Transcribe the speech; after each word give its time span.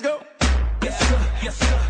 go. 0.00 0.22
Yes, 0.82 0.98
sir. 0.98 1.30
Yes, 1.42 1.56
sir. 1.56 1.80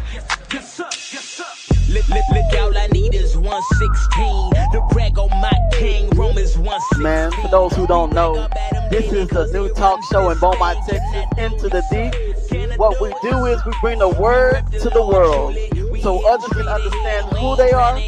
Yes, 0.53 0.75
sir. 0.75 0.85
Yes, 0.85 1.25
sir. 1.25 1.45
Look, 1.93 2.08
look, 2.08 2.25
look, 2.30 2.60
all 2.60 2.76
I 2.76 2.86
need 2.88 3.14
is 3.14 3.36
116. 3.36 4.50
The 4.72 4.86
brag 4.92 5.18
on 5.18 5.30
my 5.40 5.52
king, 5.72 6.10
Romans 6.10 6.57
116. 6.57 7.02
Man, 7.02 7.31
for 7.33 7.49
those 7.49 7.73
who 7.75 7.86
don't 7.86 8.12
know, 8.12 8.48
this 8.91 9.12
is 9.12 9.29
the 9.29 9.46
new 9.52 9.73
talk 9.75 10.00
show 10.11 10.30
in 10.30 10.38
Beaumont, 10.38 10.79
Texas, 10.88 11.25
Into 11.38 11.68
the 11.68 11.82
Deep. 11.91 12.79
What 12.79 13.00
we 13.00 13.14
do 13.23 13.46
is 13.46 13.64
we 13.64 13.73
bring 13.80 13.98
the 13.98 14.09
word 14.09 14.63
to 14.73 14.91
the 14.91 15.07
world 15.07 15.57
so 16.01 16.27
others 16.27 16.51
can 16.51 16.69
understand 16.69 17.27
who 17.37 17.57
they 17.57 17.73
are 17.73 17.99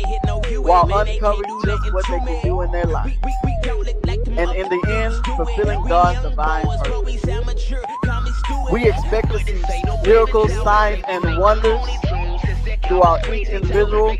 while 0.62 0.84
uncovering 0.84 1.60
just 1.64 1.92
what 1.92 2.04
they 2.08 2.18
can 2.18 2.42
do 2.42 2.60
in 2.62 2.72
their 2.72 2.86
life. 2.86 3.14
And 3.24 4.50
in 4.50 4.68
the 4.68 4.82
end, 4.88 5.14
fulfilling 5.36 5.86
God's 5.86 6.22
divine 6.22 6.66
purpose. 6.66 8.01
We 8.72 8.88
expect 8.88 9.30
to 9.30 9.38
see 9.40 9.82
miracles, 10.02 10.50
signs, 10.64 11.04
and 11.06 11.38
wonders 11.38 11.86
throughout 12.86 13.28
each 13.28 13.48
individual 13.48 14.16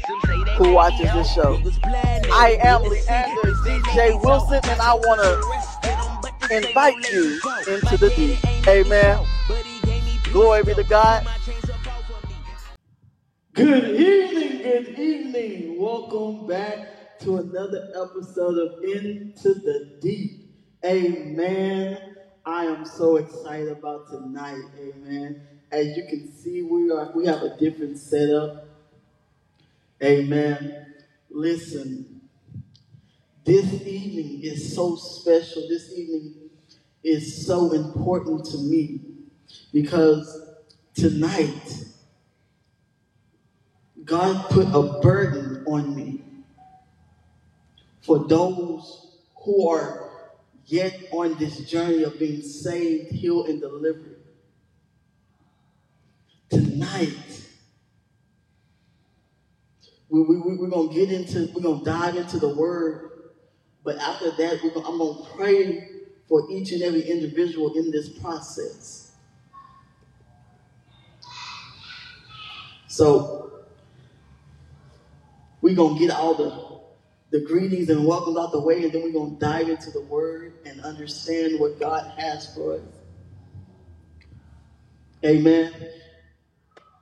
who 0.59 0.75
watches 0.75 1.11
this 1.15 1.33
show. 1.33 1.55
I 1.85 2.59
am 2.63 2.83
Leeander 2.83 3.55
DJ 3.65 4.23
Wilson, 4.23 4.61
and 4.65 4.79
I 4.79 4.93
want 4.93 5.23
to 5.23 6.55
invite 6.55 7.11
you 7.11 7.41
into 7.67 7.97
the 7.97 8.13
deep. 8.15 8.69
Amen. 8.69 9.25
Glory 10.35 10.65
be 10.65 10.75
to 10.75 10.85
God. 10.85 11.27
Good 13.55 13.99
evening, 13.99 14.59
good 14.59 14.99
evening. 14.99 15.81
Welcome 15.81 16.47
back 16.47 17.19
to 17.21 17.39
another 17.39 17.91
episode 17.97 18.59
of 18.59 18.85
Into 18.85 19.55
the 19.55 19.99
Deep. 20.03 20.43
Amen. 20.85 22.12
I 22.45 22.65
am 22.67 22.85
so 22.85 23.17
excited 23.17 23.69
about 23.69 24.09
tonight. 24.09 24.65
Amen. 24.77 25.43
As 25.71 25.97
you 25.97 26.05
can 26.09 26.33
see, 26.33 26.63
we 26.63 26.91
are 26.91 27.13
we 27.15 27.25
have 27.27 27.43
a 27.43 27.57
different 27.57 27.99
setup. 27.99 28.69
Amen. 30.03 30.95
Listen, 31.31 32.21
this 33.45 33.73
evening 33.87 34.43
is 34.43 34.75
so 34.75 34.97
special. 34.97 35.69
This 35.69 35.93
evening 35.93 36.51
is 37.05 37.47
so 37.47 37.73
important 37.73 38.45
to 38.47 38.59
me 38.59 39.01
because 39.73 40.41
tonight 40.95 41.85
God 44.05 44.51
put 44.51 44.67
a 44.75 45.01
burden 45.01 45.65
on 45.67 45.95
me 45.95 46.25
for 48.03 48.19
those 48.27 49.19
who 49.45 49.69
are 49.69 50.02
yet 50.73 50.99
on 51.13 51.35
this 51.35 51.59
journey 51.71 52.03
of 52.03 52.19
being 52.19 52.41
saved, 52.41 53.13
healed, 53.13 53.47
and 53.49 53.61
delivered. 53.61 54.17
Tonight, 56.49 57.47
we, 60.09 60.23
we, 60.23 60.39
we, 60.39 60.57
we're 60.57 60.69
going 60.69 60.89
to 60.89 60.95
get 60.95 61.13
into, 61.13 61.53
we're 61.55 61.61
going 61.61 61.81
to 61.81 61.85
dive 61.85 62.17
into 62.17 62.39
the 62.39 62.49
word. 62.49 63.11
But 63.85 63.99
after 63.99 64.31
that, 64.31 64.63
gonna, 64.63 64.89
I'm 64.89 64.97
going 64.97 65.23
to 65.23 65.31
pray 65.37 65.89
for 66.27 66.51
each 66.51 66.73
and 66.73 66.83
every 66.83 67.03
individual 67.03 67.75
in 67.75 67.91
this 67.91 68.09
process. 68.09 69.13
So, 72.87 73.65
we're 75.61 75.75
going 75.75 75.99
to 75.99 76.01
get 76.01 76.11
all 76.11 76.35
the, 76.35 76.72
the 77.33 77.41
greetings 77.41 77.89
and 77.89 78.05
welcomes 78.05 78.37
out 78.37 78.53
the 78.53 78.61
way, 78.61 78.85
and 78.85 78.93
then 78.93 79.03
we're 79.03 79.11
going 79.11 79.39
to 79.39 79.41
dive 79.41 79.67
into 79.71 79.91
the 79.91 80.03
word 80.03 80.53
and 80.67 80.83
understand 80.83 81.59
what 81.59 81.81
God 81.81 82.13
has 82.19 82.55
for 82.55 82.75
us. 82.75 82.83
Amen. 85.25 85.73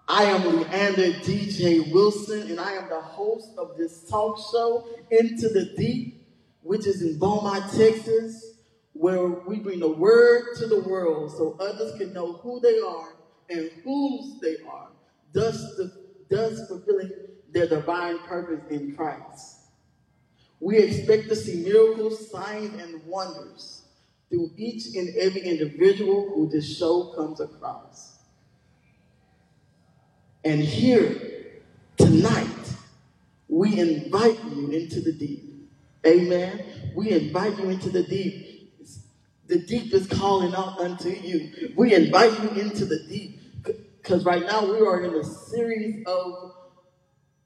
I 0.07 0.25
am 0.25 0.43
Leeander 0.43 1.15
DJ 1.23 1.93
Wilson, 1.93 2.49
and 2.49 2.61
I 2.61 2.75
am 2.75 2.89
the 2.89 3.01
host 3.01 3.51
of 3.59 3.77
this 3.77 4.09
talk 4.09 4.39
show, 4.53 4.87
Into 5.11 5.49
the 5.49 5.75
Deep, 5.77 6.23
which 6.63 6.87
is 6.87 7.03
in 7.03 7.19
Beaumont, 7.19 7.65
Texas, 7.73 8.55
where 8.93 9.27
we 9.27 9.59
bring 9.59 9.81
the 9.81 9.91
word 9.91 10.45
to 10.59 10.67
the 10.69 10.81
world 10.81 11.33
so 11.33 11.57
others 11.59 11.99
can 11.99 12.13
know 12.13 12.35
who 12.35 12.61
they 12.61 12.79
are 12.79 13.15
and 13.49 13.69
whose 13.83 14.39
they 14.41 14.59
are, 14.69 14.91
thus, 15.33 15.57
the, 15.77 15.91
thus 16.29 16.69
fulfilling 16.69 17.11
their 17.51 17.67
divine 17.67 18.19
purpose 18.21 18.61
in 18.71 18.95
Christ. 18.95 19.60
We 20.61 20.79
expect 20.79 21.29
to 21.31 21.37
see 21.37 21.65
miracles, 21.65 22.31
signs, 22.31 22.81
and 22.81 23.05
wonders 23.07 23.83
through 24.29 24.51
each 24.57 24.95
and 24.95 25.17
every 25.17 25.41
individual 25.43 26.31
who 26.35 26.49
this 26.49 26.79
show 26.79 27.13
comes 27.17 27.41
across. 27.41 28.19
And 30.45 30.61
here, 30.61 31.61
tonight, 31.97 32.47
we 33.49 33.79
invite 33.79 34.39
you 34.45 34.71
into 34.71 35.01
the 35.01 35.13
deep. 35.13 35.69
Amen. 36.07 36.93
We 36.95 37.11
invite 37.11 37.59
you 37.59 37.71
into 37.71 37.91
the 37.91 38.03
deep. 38.03 38.47
The 39.49 39.59
deep 39.59 39.93
is 39.93 40.07
calling 40.07 40.55
out 40.55 40.79
unto 40.79 41.09
you. 41.09 41.73
We 41.77 41.95
invite 41.95 42.41
you 42.43 42.61
into 42.61 42.85
the 42.85 43.01
deep. 43.09 43.41
Because 43.63 44.25
right 44.25 44.43
now 44.43 44.65
we 44.65 44.81
are 44.81 45.03
in 45.03 45.15
a 45.15 45.25
series 45.25 46.07
of 46.07 46.55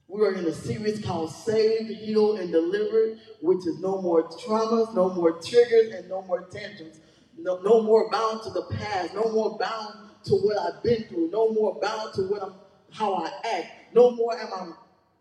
we 0.08 0.22
are 0.22 0.32
in 0.32 0.44
a 0.44 0.52
series 0.52 1.04
called 1.04 1.30
Saved, 1.30 1.90
Healed, 1.90 2.38
and 2.38 2.52
Delivered, 2.52 3.18
which 3.40 3.66
is 3.66 3.80
no 3.80 4.00
more 4.00 4.28
traumas, 4.28 4.94
no 4.94 5.10
more 5.10 5.40
triggers, 5.40 5.94
and 5.94 6.08
no 6.08 6.22
more 6.22 6.42
tantrums. 6.42 7.00
No, 7.36 7.60
no 7.62 7.82
more 7.82 8.10
bound 8.10 8.42
to 8.42 8.50
the 8.50 8.62
past, 8.62 9.14
no 9.14 9.30
more 9.32 9.58
bound 9.58 10.10
to 10.24 10.34
what 10.34 10.56
I've 10.58 10.82
been 10.82 11.04
through, 11.04 11.30
no 11.30 11.52
more 11.52 11.80
bound 11.80 12.14
to 12.14 12.22
what 12.22 12.42
I'm 12.42 12.54
how 12.94 13.14
I 13.14 13.30
act. 13.44 13.94
No 13.94 14.12
more 14.12 14.38
am 14.38 14.48
I, 14.54 14.72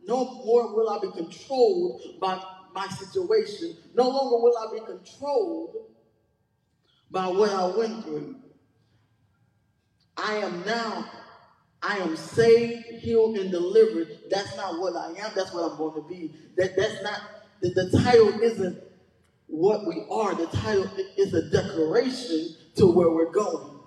no 0.06 0.26
more 0.46 0.74
will 0.76 0.90
I 0.90 1.00
be 1.00 1.12
controlled 1.12 2.02
by 2.22 2.42
my 2.74 2.88
situation. 2.88 3.76
No 3.96 4.10
longer 4.10 4.38
will 4.38 4.58
I 4.58 4.74
be 4.74 4.86
controlled 4.86 5.76
by 7.10 7.28
what 7.28 7.50
I 7.50 7.66
went 7.76 8.04
through. 8.04 8.36
I 10.18 10.36
am 10.36 10.64
now, 10.66 11.10
I 11.84 11.98
am 11.98 12.16
saved, 12.16 12.86
healed, 12.86 13.38
and 13.38 13.52
delivered. 13.52 14.08
That's 14.30 14.56
not 14.56 14.80
what 14.80 14.96
I 14.96 15.10
am. 15.10 15.32
That's 15.36 15.54
what 15.54 15.70
I'm 15.70 15.78
going 15.78 16.02
to 16.02 16.08
be. 16.08 16.34
That, 16.56 16.78
that's 16.78 17.04
not, 17.04 17.22
the, 17.62 17.70
the 17.70 18.00
title 18.02 18.42
isn't 18.42 18.82
what 19.48 19.86
we 19.86 20.06
are. 20.10 20.34
The 20.34 20.48
title 20.48 20.90
is 21.18 21.34
a 21.34 21.50
declaration 21.50 22.56
to 22.76 22.88
where 22.88 23.10
we're 23.10 23.32
going. 23.32 23.80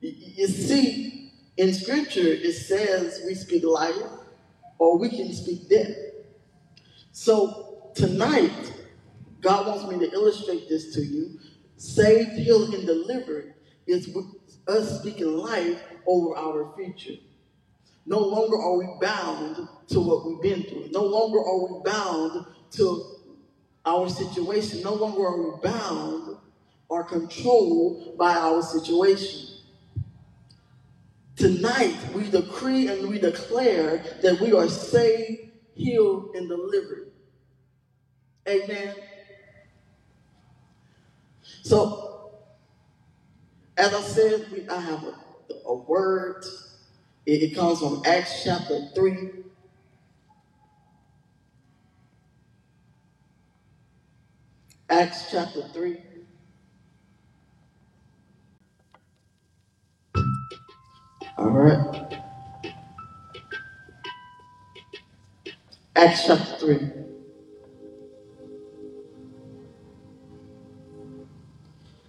You, 0.00 0.12
you 0.16 0.46
see, 0.48 1.32
in 1.58 1.74
scripture, 1.74 2.20
it 2.20 2.54
says 2.54 3.22
we 3.26 3.34
speak 3.34 3.62
life 3.64 3.94
or 4.78 4.98
we 4.98 5.10
can 5.10 5.32
speak 5.34 5.68
death. 5.68 5.94
So 7.12 7.90
tonight, 7.94 8.72
God 9.42 9.66
wants 9.66 9.86
me 9.92 9.98
to 10.06 10.12
illustrate 10.14 10.70
this 10.70 10.94
to 10.94 11.02
you. 11.02 11.38
Saved, 11.76 12.32
healed, 12.32 12.74
and 12.74 12.86
delivered 12.86 13.54
is 13.86 14.16
us 14.68 15.00
speaking 15.00 15.36
life 15.36 15.82
over 16.06 16.36
our 16.36 16.74
future. 16.76 17.20
No 18.06 18.18
longer 18.18 18.56
are 18.56 18.78
we 18.78 18.88
bound 19.00 19.68
to 19.88 20.00
what 20.00 20.26
we've 20.26 20.42
been 20.42 20.62
through. 20.62 20.88
No 20.90 21.04
longer 21.04 21.38
are 21.38 21.74
we 21.74 21.82
bound 21.84 22.46
to 22.72 23.04
our 23.84 24.08
situation. 24.08 24.82
No 24.82 24.94
longer 24.94 25.26
are 25.26 25.52
we 25.52 25.60
bound 25.62 26.36
or 26.88 27.04
controlled 27.04 28.18
by 28.18 28.34
our 28.34 28.62
situation. 28.62 29.48
Tonight, 31.36 31.96
we 32.14 32.28
decree 32.28 32.88
and 32.88 33.08
we 33.08 33.18
declare 33.18 34.04
that 34.22 34.40
we 34.40 34.52
are 34.52 34.68
saved, 34.68 35.48
healed, 35.74 36.34
and 36.34 36.48
delivered. 36.48 37.12
Amen. 38.46 38.94
So, 41.62 42.32
as 43.76 43.94
I 43.94 44.00
said, 44.02 44.46
we, 44.52 44.68
I 44.68 44.80
have 44.80 45.04
a, 45.04 45.14
a 45.66 45.74
word. 45.74 46.44
It, 47.26 47.42
it 47.42 47.54
comes 47.56 47.80
from 47.80 48.02
Acts 48.06 48.44
chapter 48.44 48.88
3. 48.94 49.30
Acts 54.90 55.30
chapter 55.30 55.62
3. 55.72 55.98
All 61.38 61.50
right. 61.50 62.18
Acts 65.96 66.26
chapter 66.26 66.56
3. 66.58 66.90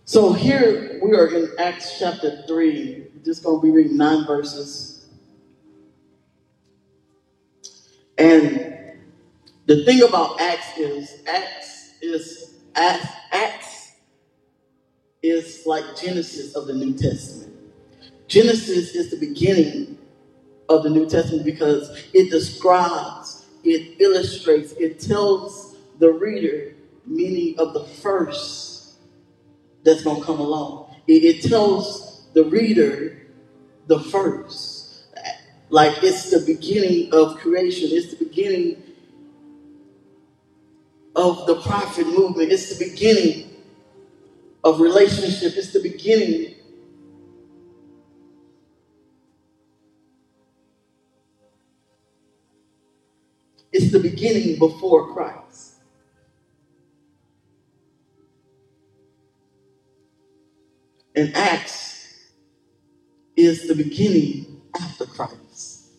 So 0.05 0.33
here 0.33 0.99
we 1.03 1.13
are 1.15 1.27
in 1.27 1.49
Acts 1.59 1.99
chapter 1.99 2.43
3. 2.47 3.10
Just 3.23 3.43
going 3.43 3.61
to 3.61 3.63
be 3.63 3.71
reading 3.71 3.97
nine 3.97 4.25
verses. 4.25 5.07
And 8.17 8.99
the 9.67 9.85
thing 9.85 10.03
about 10.03 10.41
Acts 10.41 10.77
is, 10.77 11.23
Acts 11.27 11.93
is, 12.01 12.55
Acts, 12.75 13.07
Acts 13.31 13.91
is 15.23 15.63
like 15.65 15.83
Genesis 16.01 16.55
of 16.55 16.67
the 16.67 16.73
New 16.73 16.93
Testament. 16.93 17.55
Genesis 18.27 18.95
is 18.95 19.11
the 19.11 19.17
beginning 19.17 19.97
of 20.69 20.83
the 20.83 20.89
New 20.89 21.07
Testament 21.09 21.45
because 21.45 21.89
it 22.13 22.31
describes, 22.31 23.45
it 23.63 24.01
illustrates, 24.01 24.73
it 24.73 24.99
tells 24.99 25.77
the 25.99 26.11
reader 26.11 26.75
many 27.05 27.57
of 27.57 27.73
the 27.73 27.83
first 27.85 28.95
that's 29.83 30.03
going 30.03 30.19
to 30.19 30.25
come 30.25 30.39
along. 30.39 30.95
It, 31.07 31.23
it 31.23 31.49
tells 31.49 32.10
the 32.33 32.45
reader 32.45 33.17
the 33.87 33.99
first. 33.99 35.03
Like 35.69 36.03
it's 36.03 36.29
the 36.31 36.43
beginning 36.45 37.13
of 37.13 37.37
creation, 37.37 37.89
it's 37.91 38.15
the 38.15 38.25
beginning 38.25 38.83
of 41.15 41.45
the 41.47 41.61
prophet 41.61 42.07
movement, 42.07 42.51
it's 42.51 42.77
the 42.77 42.89
beginning 42.89 43.49
of 44.63 44.79
relationship, 44.79 45.53
it's 45.55 45.73
the 45.73 45.81
beginning 45.81 46.55
It's 53.71 53.91
the 53.91 53.99
beginning 53.99 54.59
before 54.59 55.13
Christ. 55.13 55.75
In 61.15 61.33
Acts 61.35 61.90
is 63.41 63.67
the 63.67 63.75
beginning 63.75 64.61
after 64.81 65.05
Christ. 65.05 65.89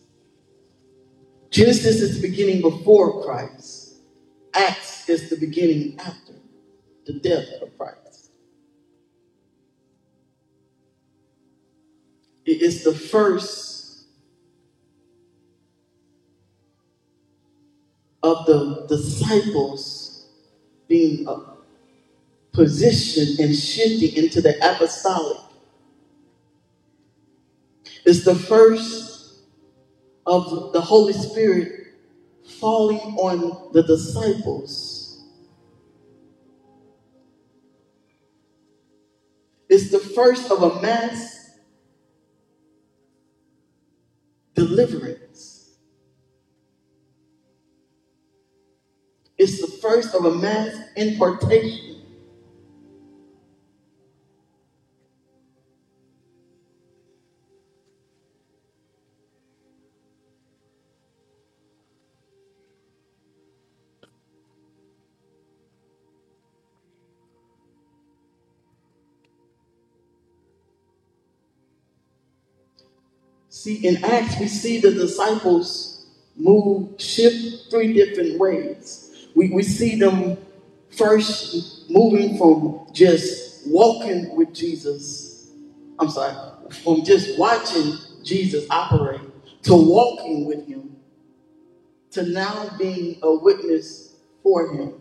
Genesis 1.51 2.01
is 2.01 2.21
the 2.21 2.27
beginning 2.29 2.61
before 2.61 3.23
Christ. 3.23 3.95
Acts 4.55 5.09
is 5.09 5.29
the 5.29 5.37
beginning 5.37 5.99
after 5.99 6.33
the 7.05 7.13
death 7.13 7.47
of 7.61 7.77
Christ. 7.77 8.31
It 12.45 12.61
is 12.61 12.83
the 12.83 12.93
first 12.93 14.07
of 18.23 18.45
the 18.45 18.85
disciples 18.89 20.27
being 20.87 21.27
uh, 21.27 21.39
positioned 22.53 23.39
and 23.39 23.55
shifting 23.55 24.15
into 24.23 24.41
the 24.41 24.57
apostolic. 24.59 25.37
It's 28.13 28.25
the 28.25 28.35
first 28.35 29.41
of 30.27 30.71
the 30.71 30.79
Holy 30.79 31.13
Spirit 31.13 31.87
falling 32.59 32.99
on 32.99 33.73
the 33.73 33.81
disciples. 33.81 35.25
It's 39.67 39.89
the 39.89 39.97
first 39.97 40.51
of 40.51 40.61
a 40.61 40.79
mass 40.79 41.57
deliverance. 44.53 45.71
It's 49.39 49.59
the 49.59 49.79
first 49.81 50.13
of 50.13 50.25
a 50.25 50.35
mass 50.35 50.79
impartation. 50.95 52.02
See, 73.63 73.75
in 73.87 74.03
Acts, 74.03 74.39
we 74.39 74.47
see 74.47 74.79
the 74.81 74.91
disciples 74.91 76.05
move, 76.35 76.99
shift 76.99 77.69
three 77.71 77.93
different 77.93 78.39
ways 78.39 79.03
we, 79.35 79.49
we 79.49 79.63
see 79.63 79.95
them 79.95 80.37
first 80.91 81.89
moving 81.89 82.37
from 82.37 82.87
just 82.91 83.67
walking 83.67 84.35
with 84.35 84.53
Jesus. 84.53 85.51
I'm 85.99 86.09
sorry, 86.09 86.35
from 86.83 87.03
just 87.03 87.37
watching 87.39 87.97
Jesus 88.23 88.65
operate 88.69 89.21
to 89.63 89.75
walking 89.75 90.45
with 90.45 90.67
him 90.67 90.95
to 92.11 92.23
now 92.23 92.69
being 92.77 93.19
a 93.23 93.33
witness 93.33 94.17
for 94.43 94.73
him. 94.73 94.93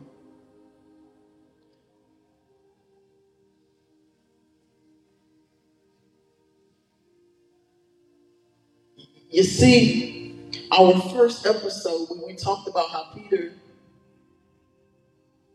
You 9.33 9.43
see, 9.43 10.37
our 10.71 11.01
first 11.11 11.47
episode, 11.47 12.09
when 12.11 12.27
we 12.27 12.35
talked 12.35 12.69
about 12.69 12.91
how 12.91 13.05
Peter 13.15 13.55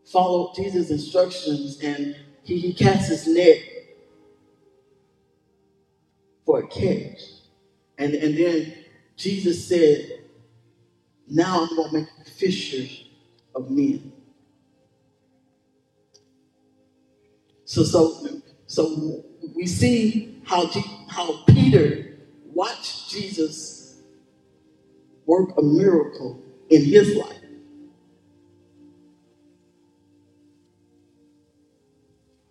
followed 0.04 0.54
Jesus' 0.56 0.90
instructions 0.90 1.80
and 1.82 2.16
he, 2.42 2.58
he 2.58 2.74
cast 2.74 3.08
his 3.08 3.28
net 3.28 3.58
for 6.44 6.60
a 6.60 6.66
catch. 6.66 7.20
And, 7.98 8.14
and 8.14 8.36
then 8.36 8.74
Jesus 9.16 9.68
said, 9.68 10.24
Now 11.28 11.62
I'm 11.62 11.76
going 11.76 11.90
to 11.90 11.98
make 12.00 12.08
you 12.18 12.24
fishers 12.24 13.04
of 13.54 13.70
men. 13.70 14.12
So, 17.64 17.84
so, 17.84 18.40
so 18.66 19.24
we 19.54 19.66
see 19.66 20.40
how, 20.44 20.66
how 21.08 21.44
Peter 21.46 22.17
watched 22.58 23.08
Jesus 23.08 24.02
work 25.26 25.50
a 25.56 25.62
miracle 25.62 26.42
in 26.70 26.84
his 26.84 27.14
life. 27.14 27.36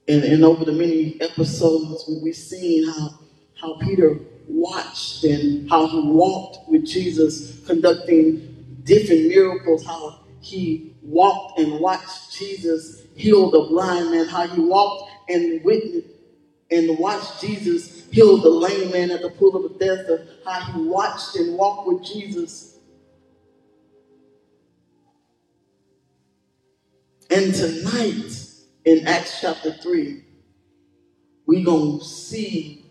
And, 0.07 0.24
and 0.24 0.45
over 0.45 0.63
the 0.63 0.71
many 0.71 1.19
episodes, 1.19 2.09
we've 2.24 2.33
seen 2.33 2.88
how, 2.88 3.19
how 3.59 3.77
Peter 3.80 4.18
watched 4.48 5.25
and 5.25 5.69
how 5.69 5.88
he 5.88 6.00
walked 6.00 6.69
with 6.69 6.86
Jesus, 6.86 7.59
conducting 7.68 8.80
different 8.86 9.27
miracles, 9.27 9.86
how 9.86 10.21
he 10.39 10.95
walked 11.01 11.59
and 11.59 11.81
watched 11.81 12.31
Jesus 12.31 13.04
heal 13.18 13.51
the 13.51 13.59
blind 13.63 14.12
man, 14.12 14.25
how 14.27 14.48
he 14.48 14.62
walked 14.62 15.12
and 15.27 15.62
witnessed 15.65 16.07
and 16.71 16.97
watch 16.99 17.41
Jesus 17.41 18.05
heal 18.11 18.37
the 18.37 18.49
lame 18.49 18.91
man 18.91 19.11
at 19.11 19.21
the 19.21 19.29
pool 19.29 19.55
of 19.55 19.77
Bethesda, 19.79 20.25
how 20.45 20.59
he 20.73 20.81
watched 20.81 21.35
and 21.35 21.57
walked 21.57 21.87
with 21.87 22.03
Jesus. 22.03 22.77
And 27.30 27.53
tonight, 27.53 28.45
in 28.85 29.07
Acts 29.07 29.42
chapter 29.42 29.73
3, 29.73 30.23
we're 31.45 31.65
going 31.65 31.99
to 31.99 32.06
see 32.06 32.85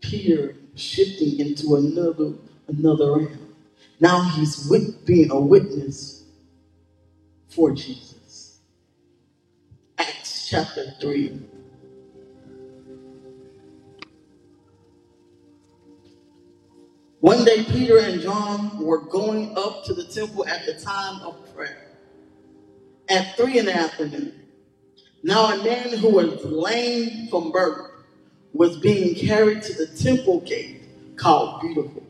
Peter 0.00 0.56
shifting 0.74 1.40
into 1.40 1.76
another, 1.76 2.32
another 2.68 3.12
realm. 3.18 3.54
Now 4.00 4.22
he's 4.22 4.68
with, 4.68 5.06
being 5.06 5.30
a 5.30 5.40
witness 5.40 6.24
for 7.48 7.72
Jesus. 7.72 8.60
Acts 9.98 10.48
chapter 10.48 10.94
3. 11.00 11.40
One 17.20 17.44
day, 17.44 17.64
Peter 17.64 17.98
and 17.98 18.20
John 18.22 18.78
were 18.78 19.00
going 19.00 19.58
up 19.58 19.84
to 19.86 19.94
the 19.94 20.04
temple 20.04 20.46
at 20.46 20.66
the 20.66 20.74
time 20.74 21.20
of 21.22 21.54
prayer 21.54 21.88
at 23.08 23.36
three 23.36 23.58
in 23.58 23.66
the 23.66 23.76
afternoon. 23.76 24.34
Now, 25.24 25.52
a 25.52 25.64
man 25.64 25.90
who 25.98 26.10
was 26.10 26.44
lame 26.44 27.28
from 27.28 27.52
birth 27.52 27.90
was 28.54 28.78
being 28.78 29.14
carried 29.16 29.62
to 29.62 29.74
the 29.74 29.86
temple 29.98 30.40
gate 30.40 30.82
called 31.16 31.60
Beautiful, 31.62 32.04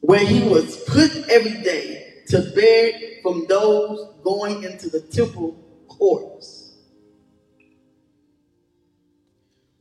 where 0.00 0.24
he 0.24 0.48
was 0.48 0.76
put 0.84 1.12
every 1.30 1.62
day 1.62 2.22
to 2.28 2.40
beg 2.54 3.22
from 3.22 3.46
those 3.48 4.14
going 4.24 4.64
into 4.64 4.90
the 4.90 5.00
temple 5.00 5.56
courts. 5.88 6.67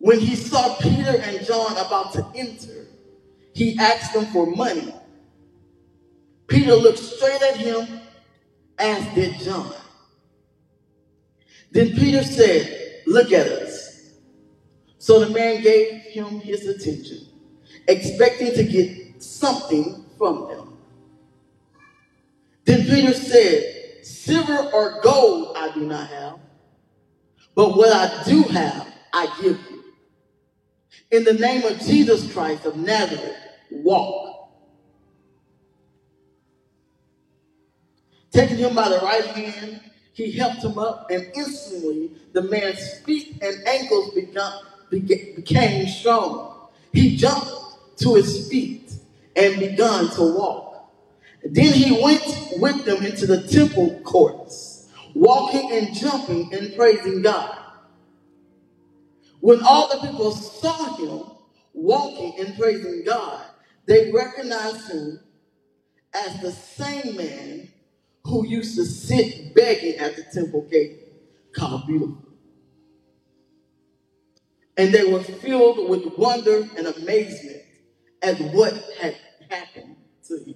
When 0.07 0.21
he 0.21 0.37
saw 0.37 0.73
Peter 0.75 1.17
and 1.21 1.45
John 1.45 1.73
about 1.73 2.13
to 2.13 2.25
enter, 2.33 2.87
he 3.53 3.77
asked 3.77 4.13
them 4.13 4.25
for 4.27 4.45
money. 4.45 4.95
Peter 6.47 6.75
looked 6.75 6.99
straight 6.99 7.41
at 7.41 7.57
him 7.57 7.99
as 8.79 9.05
did 9.13 9.37
John. 9.41 9.73
Then 11.71 11.93
Peter 11.97 12.23
said, 12.23 13.01
Look 13.05 13.33
at 13.33 13.47
us. 13.47 14.13
So 14.97 15.25
the 15.25 15.29
man 15.29 15.61
gave 15.61 16.03
him 16.03 16.39
his 16.39 16.65
attention, 16.67 17.27
expecting 17.89 18.53
to 18.53 18.63
get 18.63 19.21
something 19.21 20.05
from 20.17 20.47
them. 20.47 20.77
Then 22.63 22.85
Peter 22.85 23.13
said, 23.13 24.05
Silver 24.05 24.71
or 24.73 25.01
gold 25.01 25.57
I 25.57 25.73
do 25.73 25.81
not 25.81 26.07
have, 26.07 26.39
but 27.55 27.75
what 27.75 27.91
I 27.91 28.23
do 28.23 28.43
have, 28.43 28.87
I 29.11 29.41
give. 29.41 29.66
In 31.11 31.23
the 31.23 31.33
name 31.33 31.63
of 31.63 31.79
Jesus 31.79 32.31
Christ 32.33 32.65
of 32.65 32.77
Nazareth, 32.77 33.37
walk. 33.71 34.49
Taking 38.31 38.57
him 38.57 38.75
by 38.75 38.89
the 38.89 38.99
right 38.99 39.25
hand, 39.25 39.81
he 40.13 40.31
helped 40.31 40.63
him 40.63 40.77
up, 40.79 41.09
and 41.11 41.31
instantly 41.35 42.11
the 42.33 42.43
man's 42.43 42.99
feet 42.99 43.37
and 43.41 43.67
ankles 43.67 44.13
became 44.91 45.87
strong. 45.87 46.67
He 46.93 47.17
jumped 47.17 47.51
to 47.99 48.15
his 48.15 48.49
feet 48.49 48.91
and 49.35 49.59
began 49.59 50.09
to 50.11 50.35
walk. 50.35 50.91
Then 51.43 51.73
he 51.73 52.01
went 52.03 52.23
with 52.57 52.85
them 52.85 53.03
into 53.05 53.25
the 53.27 53.47
temple 53.47 54.01
courts, 54.03 54.89
walking 55.15 55.71
and 55.71 55.95
jumping 55.95 56.53
and 56.53 56.75
praising 56.75 57.21
God. 57.21 57.57
When 59.41 59.61
all 59.63 59.89
the 59.89 60.07
people 60.07 60.31
saw 60.31 60.95
him 60.97 61.23
walking 61.73 62.35
and 62.39 62.57
praising 62.57 63.03
God, 63.05 63.45
they 63.87 64.11
recognized 64.11 64.91
him 64.91 65.19
as 66.13 66.41
the 66.41 66.51
same 66.51 67.17
man 67.17 67.69
who 68.25 68.47
used 68.47 68.75
to 68.77 68.85
sit 68.85 69.55
begging 69.55 69.97
at 69.97 70.15
the 70.17 70.23
temple 70.33 70.63
gate 70.69 70.99
called 71.55 71.87
Beautiful. 71.87 72.17
And 74.77 74.93
they 74.93 75.05
were 75.11 75.23
filled 75.23 75.89
with 75.89 76.05
wonder 76.17 76.67
and 76.77 76.87
amazement 76.87 77.63
at 78.23 78.39
what 78.53 78.73
had 78.99 79.17
happened 79.49 79.97
to 80.27 80.37
him. 80.45 80.55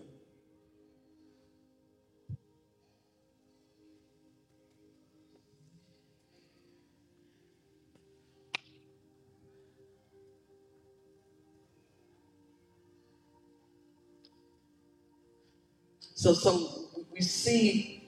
So, 16.21 16.35
so 16.35 16.69
we 17.11 17.21
see 17.21 18.07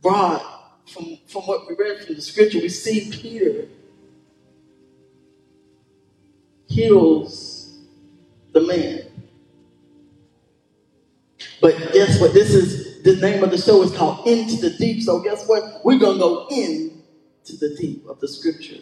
broad 0.00 0.40
from, 0.86 1.18
from 1.26 1.42
what 1.42 1.68
we 1.68 1.74
read 1.74 2.02
from 2.02 2.14
the 2.14 2.22
scripture, 2.22 2.60
we 2.60 2.70
see 2.70 3.10
Peter 3.10 3.68
heals 6.66 7.76
the 8.54 8.62
man. 8.62 9.02
But 11.60 11.76
guess 11.92 12.18
what? 12.22 12.32
This 12.32 12.54
is 12.54 13.02
the 13.02 13.16
name 13.16 13.44
of 13.44 13.50
the 13.50 13.58
show 13.58 13.82
is 13.82 13.94
called 13.94 14.26
Into 14.26 14.56
the 14.56 14.70
Deep. 14.78 15.02
So 15.02 15.20
guess 15.20 15.46
what? 15.46 15.84
We're 15.84 15.98
gonna 15.98 16.18
go 16.18 16.46
in 16.50 17.02
to 17.44 17.56
the 17.58 17.76
deep 17.76 18.06
of 18.06 18.18
the 18.20 18.28
scripture. 18.28 18.78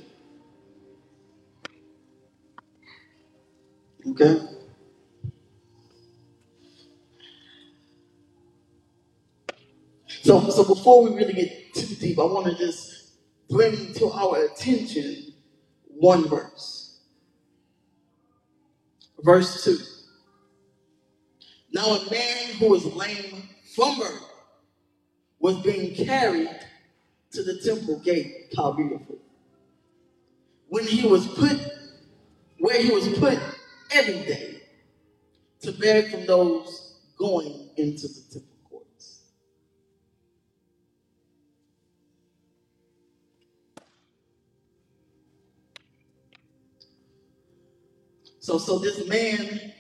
Okay? 4.08 4.40
So, 10.22 10.48
so 10.50 10.64
before 10.64 11.02
we 11.04 11.16
really 11.16 11.32
get 11.32 11.74
too 11.74 11.94
deep, 11.94 12.18
I 12.18 12.24
want 12.24 12.46
to 12.46 12.54
just 12.56 13.14
bring 13.48 13.94
to 13.94 14.10
our 14.10 14.44
attention 14.44 15.34
one 15.86 16.28
verse. 16.28 17.00
Verse 19.22 19.64
2. 19.64 19.78
Now 21.72 21.84
a 21.84 22.10
man 22.10 22.54
who 22.58 22.70
was 22.70 22.84
lame 22.84 23.48
from 23.74 23.98
birth 23.98 24.24
was 25.38 25.56
being 25.62 25.94
carried 25.94 26.50
to 27.32 27.42
the 27.42 27.60
temple 27.60 28.00
gate 28.00 28.52
called 28.54 28.76
Beautiful. 28.76 29.18
When 30.68 30.86
he 30.86 31.06
was 31.06 31.26
put, 31.26 31.58
where 32.58 32.82
he 32.82 32.90
was 32.90 33.08
put 33.18 33.38
every 33.92 34.24
day 34.24 34.62
to 35.62 35.72
beg 35.72 36.10
from 36.10 36.26
those 36.26 37.00
going 37.18 37.70
into 37.76 38.08
the 38.08 38.22
temple. 38.32 38.56
Courts. 38.70 39.20
So, 48.40 48.58
so 48.58 48.78
this 48.78 49.06
man, 49.08 49.72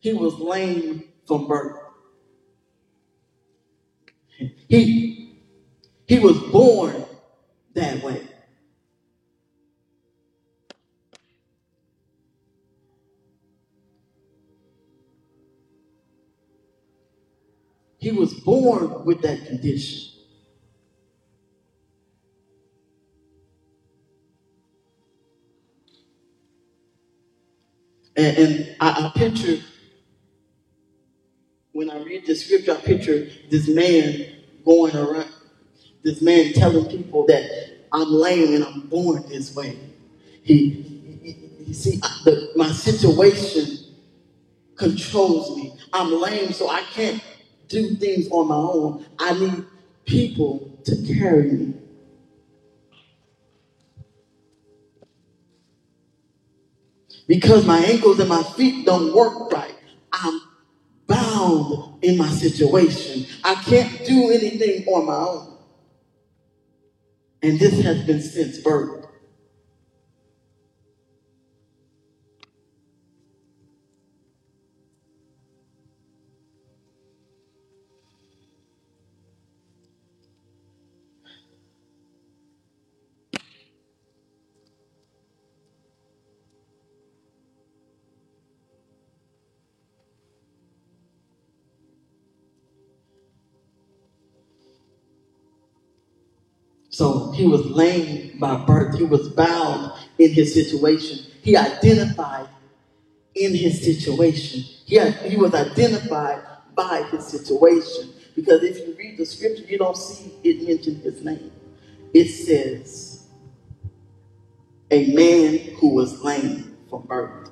he 0.00 0.14
was 0.14 0.34
lame 0.36 1.04
from 1.26 1.48
birth. 1.48 1.78
He, 4.68 5.40
he 6.06 6.20
was 6.20 6.38
born 6.52 7.04
that 7.74 8.02
way. 8.04 8.22
He 18.04 18.12
was 18.12 18.34
born 18.34 19.06
with 19.06 19.22
that 19.22 19.46
condition. 19.46 20.10
And, 28.14 28.36
and 28.36 28.76
I, 28.78 29.06
I 29.06 29.18
picture, 29.18 29.56
when 31.72 31.88
I 31.88 32.02
read 32.02 32.26
the 32.26 32.34
scripture, 32.34 32.72
I 32.72 32.76
picture 32.82 33.26
this 33.50 33.68
man 33.68 34.36
going 34.66 34.94
around, 34.94 35.32
this 36.02 36.20
man 36.20 36.52
telling 36.52 36.84
people 36.90 37.24
that 37.28 37.48
I'm 37.90 38.12
lame 38.12 38.52
and 38.54 38.64
I'm 38.64 38.82
born 38.82 39.24
this 39.30 39.56
way. 39.56 39.78
He, 40.42 41.72
see, 41.72 41.96
the, 42.26 42.52
my 42.54 42.68
situation 42.68 43.94
controls 44.76 45.56
me. 45.56 45.74
I'm 45.94 46.12
lame, 46.20 46.52
so 46.52 46.68
I 46.68 46.82
can't 46.82 47.22
do 47.68 47.94
things 47.94 48.28
on 48.30 48.48
my 48.48 48.54
own. 48.54 49.06
I 49.18 49.38
need 49.38 49.64
people 50.04 50.78
to 50.84 50.96
carry 51.18 51.50
me. 51.50 51.74
because 57.26 57.64
my 57.66 57.78
ankles 57.78 58.20
and 58.20 58.28
my 58.28 58.42
feet 58.42 58.86
don't 58.86 59.14
work 59.14 59.52
right. 59.52 59.74
I'm 60.12 60.40
bound 61.06 62.04
in 62.04 62.18
my 62.18 62.28
situation. 62.28 63.26
I 63.42 63.54
can't 63.54 64.04
do 64.06 64.30
anything 64.30 64.86
on 64.86 65.06
my 65.06 65.16
own. 65.16 65.58
And 67.42 67.58
this 67.58 67.82
has 67.82 68.04
been 68.06 68.22
since 68.22 68.58
birth. 68.58 69.03
So 96.94 97.32
he 97.32 97.46
was 97.46 97.66
lame 97.66 98.38
by 98.40 98.56
birth. 98.66 98.96
He 98.98 99.04
was 99.04 99.28
bound 99.30 99.92
in 100.18 100.32
his 100.32 100.54
situation. 100.54 101.26
He 101.42 101.56
identified 101.56 102.48
in 103.34 103.54
his 103.54 103.82
situation. 103.84 104.62
He, 104.86 105.00
he 105.28 105.36
was 105.36 105.54
identified 105.54 106.42
by 106.74 107.04
his 107.10 107.26
situation. 107.26 108.14
Because 108.36 108.62
if 108.64 108.78
you 108.78 108.94
read 108.98 109.18
the 109.18 109.26
scripture, 109.26 109.64
you 109.64 109.78
don't 109.78 109.96
see 109.96 110.34
it 110.44 110.66
mention 110.68 110.96
his 111.02 111.24
name. 111.24 111.52
It 112.14 112.28
says, 112.28 113.28
a 114.90 115.14
man 115.14 115.58
who 115.76 115.94
was 115.94 116.22
lame 116.22 116.76
from 116.90 117.02
birth. 117.04 117.50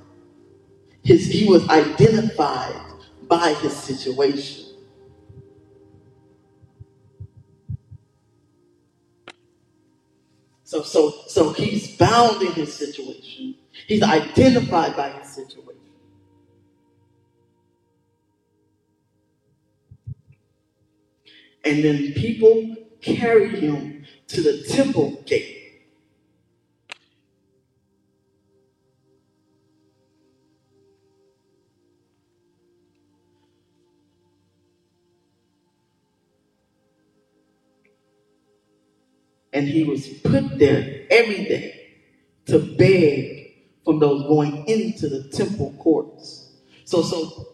His, 1.04 1.26
he 1.26 1.48
was 1.48 1.68
identified 1.68 2.80
by 3.28 3.54
his 3.54 3.76
situation. 3.76 4.61
So, 10.72 10.82
so, 10.82 11.14
so 11.26 11.52
he's 11.52 11.98
bound 11.98 12.40
in 12.40 12.52
his 12.52 12.72
situation. 12.72 13.56
He's 13.86 14.02
identified 14.02 14.96
by 14.96 15.10
his 15.10 15.28
situation. 15.28 15.82
And 21.62 21.84
then 21.84 22.14
people 22.14 22.74
carry 23.02 23.50
him 23.60 24.06
to 24.28 24.40
the 24.40 24.62
temple 24.70 25.22
gate. 25.26 25.61
And 39.52 39.68
he 39.68 39.84
was 39.84 40.08
put 40.08 40.58
there 40.58 41.06
every 41.10 41.44
day 41.44 41.94
to 42.46 42.58
beg 42.76 43.54
from 43.84 44.00
those 44.00 44.22
going 44.28 44.66
into 44.68 45.08
the 45.08 45.24
temple 45.30 45.74
courts. 45.78 46.52
So, 46.84 47.02
so 47.02 47.48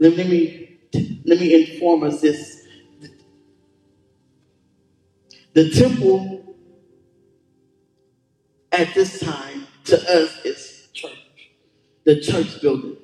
let, 0.00 0.16
me 0.16 0.78
let 1.24 1.40
me 1.40 1.74
inform 1.74 2.04
us 2.04 2.20
this. 2.20 2.66
The 5.54 5.70
temple 5.70 6.56
at 8.72 8.94
this 8.94 9.20
time 9.20 9.66
to 9.86 9.96
us 9.96 10.44
is 10.44 10.88
church, 10.94 11.12
the 12.04 12.20
church 12.20 12.60
building. 12.62 12.96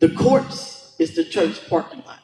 The 0.00 0.10
courts 0.10 0.94
is 0.98 1.14
the 1.16 1.24
church 1.24 1.68
parking 1.68 2.02
lot. 2.06 2.20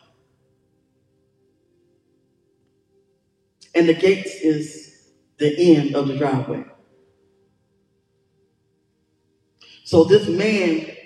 And 3.75 3.89
the 3.89 3.95
gates 3.95 4.35
is 4.43 5.11
the 5.39 5.77
end 5.77 5.97
of 5.97 6.09
the 6.09 6.17
driveway. 6.17 6.65
So 9.85 10.05
this 10.05 10.29
man 10.29 10.97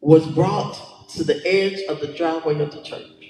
was 0.00 0.26
brought 0.26 1.08
to 1.10 1.24
the 1.24 1.42
edge 1.46 1.80
of 1.88 2.00
the 2.00 2.08
driveway 2.08 2.60
of 2.60 2.72
the 2.72 2.82
church. 2.82 3.21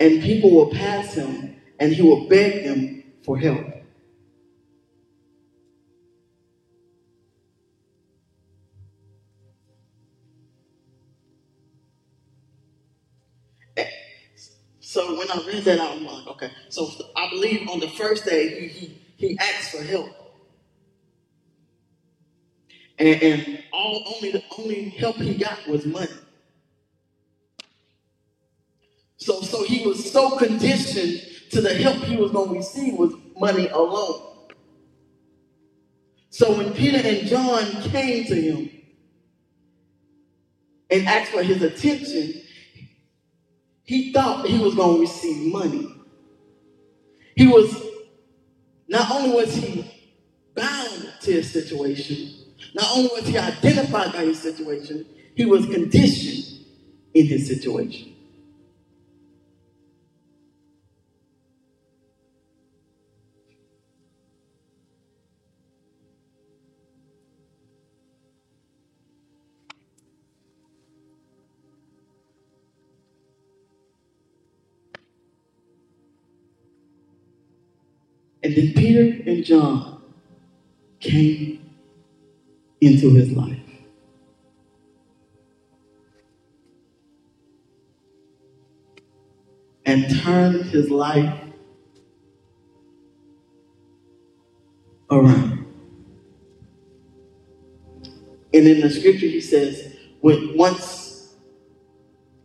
And 0.00 0.22
people 0.22 0.50
will 0.54 0.70
pass 0.70 1.14
him 1.14 1.56
and 1.80 1.92
he 1.92 2.02
will 2.02 2.28
beg 2.28 2.64
them 2.64 3.04
for 3.24 3.38
help. 3.38 3.66
So 14.80 15.18
when 15.18 15.30
I 15.30 15.42
read 15.46 15.64
that, 15.64 15.80
I'm 15.80 16.04
like, 16.04 16.26
okay. 16.28 16.50
So 16.70 16.88
I 17.16 17.28
believe 17.30 17.68
on 17.68 17.80
the 17.80 17.88
first 17.88 18.24
day 18.24 18.48
he 18.48 18.68
he, 18.68 18.98
he 19.16 19.38
asked 19.40 19.70
for 19.72 19.82
help, 19.82 20.10
and, 22.98 23.22
and 23.22 23.64
all 23.72 24.02
only 24.16 24.32
the 24.32 24.42
only 24.58 24.90
help 24.90 25.16
he 25.16 25.34
got 25.34 25.66
was 25.68 25.86
money. 25.86 26.08
So, 29.18 29.42
so 29.42 29.64
he 29.64 29.86
was 29.86 30.10
so 30.10 30.36
conditioned 30.38 31.22
to 31.50 31.60
the 31.60 31.74
help 31.74 31.96
he 32.04 32.16
was 32.16 32.30
going 32.30 32.50
to 32.50 32.54
receive 32.56 32.94
was 32.94 33.14
money 33.36 33.68
alone. 33.68 34.46
So 36.30 36.56
when 36.56 36.72
Peter 36.72 36.98
and 37.06 37.26
John 37.26 37.64
came 37.90 38.24
to 38.26 38.34
him 38.34 38.70
and 40.90 41.06
asked 41.08 41.32
for 41.32 41.42
his 41.42 41.62
attention, 41.62 42.42
he 43.82 44.12
thought 44.12 44.46
he 44.46 44.58
was 44.58 44.74
going 44.74 44.96
to 44.96 45.00
receive 45.00 45.52
money. 45.52 45.88
He 47.34 47.46
was, 47.48 47.74
not 48.88 49.10
only 49.10 49.30
was 49.30 49.54
he 49.54 49.84
bound 50.54 51.12
to 51.22 51.32
his 51.32 51.50
situation, 51.50 52.54
not 52.74 52.86
only 52.96 53.10
was 53.14 53.26
he 53.26 53.36
identified 53.36 54.12
by 54.12 54.26
his 54.26 54.40
situation, 54.40 55.06
he 55.34 55.44
was 55.44 55.66
conditioned 55.66 56.66
in 57.14 57.26
his 57.26 57.48
situation. 57.48 58.14
Then 78.58 78.72
Peter 78.72 79.30
and 79.30 79.44
John 79.44 80.02
came 80.98 81.70
into 82.80 83.14
his 83.14 83.30
life. 83.30 83.56
And 89.86 90.10
turned 90.20 90.64
his 90.66 90.90
life 90.90 91.40
around. 95.10 95.64
And 98.52 98.66
in 98.66 98.80
the 98.80 98.90
scripture, 98.90 99.26
he 99.26 99.40
says, 99.40 99.96
when 100.20 100.56
once 100.56 101.36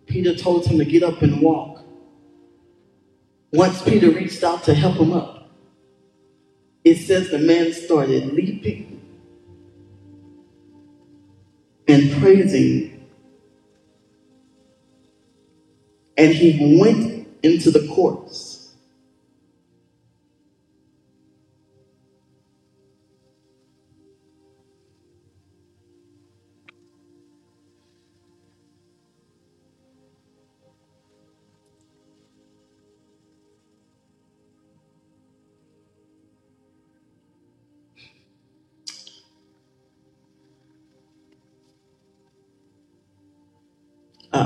Peter 0.06 0.36
told 0.36 0.67
him 0.67 0.78
to 0.78 0.86
get 0.86 1.02
up 1.02 1.23
and 1.23 1.41
walk, 1.41 1.84
once 3.52 3.82
Peter 3.82 4.12
reached 4.12 4.43
out 4.43 4.63
to 4.65 4.76
help 4.76 4.97
him 4.97 5.12
up, 5.12 5.33
it 6.86 6.98
says 6.98 7.30
the 7.32 7.39
man 7.39 7.74
started 7.74 8.34
leaping 8.34 9.02
and 11.88 12.22
praising. 12.22 13.08
And 16.17 16.34
he 16.34 16.80
went 16.80 17.28
into 17.43 17.72
the 17.72 17.88
courts. 17.93 18.53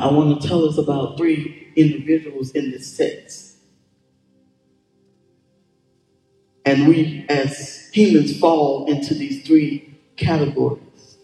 I 0.07 0.11
want 0.11 0.41
to 0.41 0.47
tell 0.47 0.63
us 0.63 0.77
about 0.77 1.17
three 1.17 1.73
individuals 1.75 2.51
in 2.51 2.71
this 2.71 2.95
text. 2.95 3.57
And 6.65 6.87
we, 6.87 7.25
as 7.27 7.89
humans, 7.91 8.39
fall 8.39 8.85
into 8.85 9.13
these 9.13 9.45
three 9.45 9.99
categories. 10.15 11.17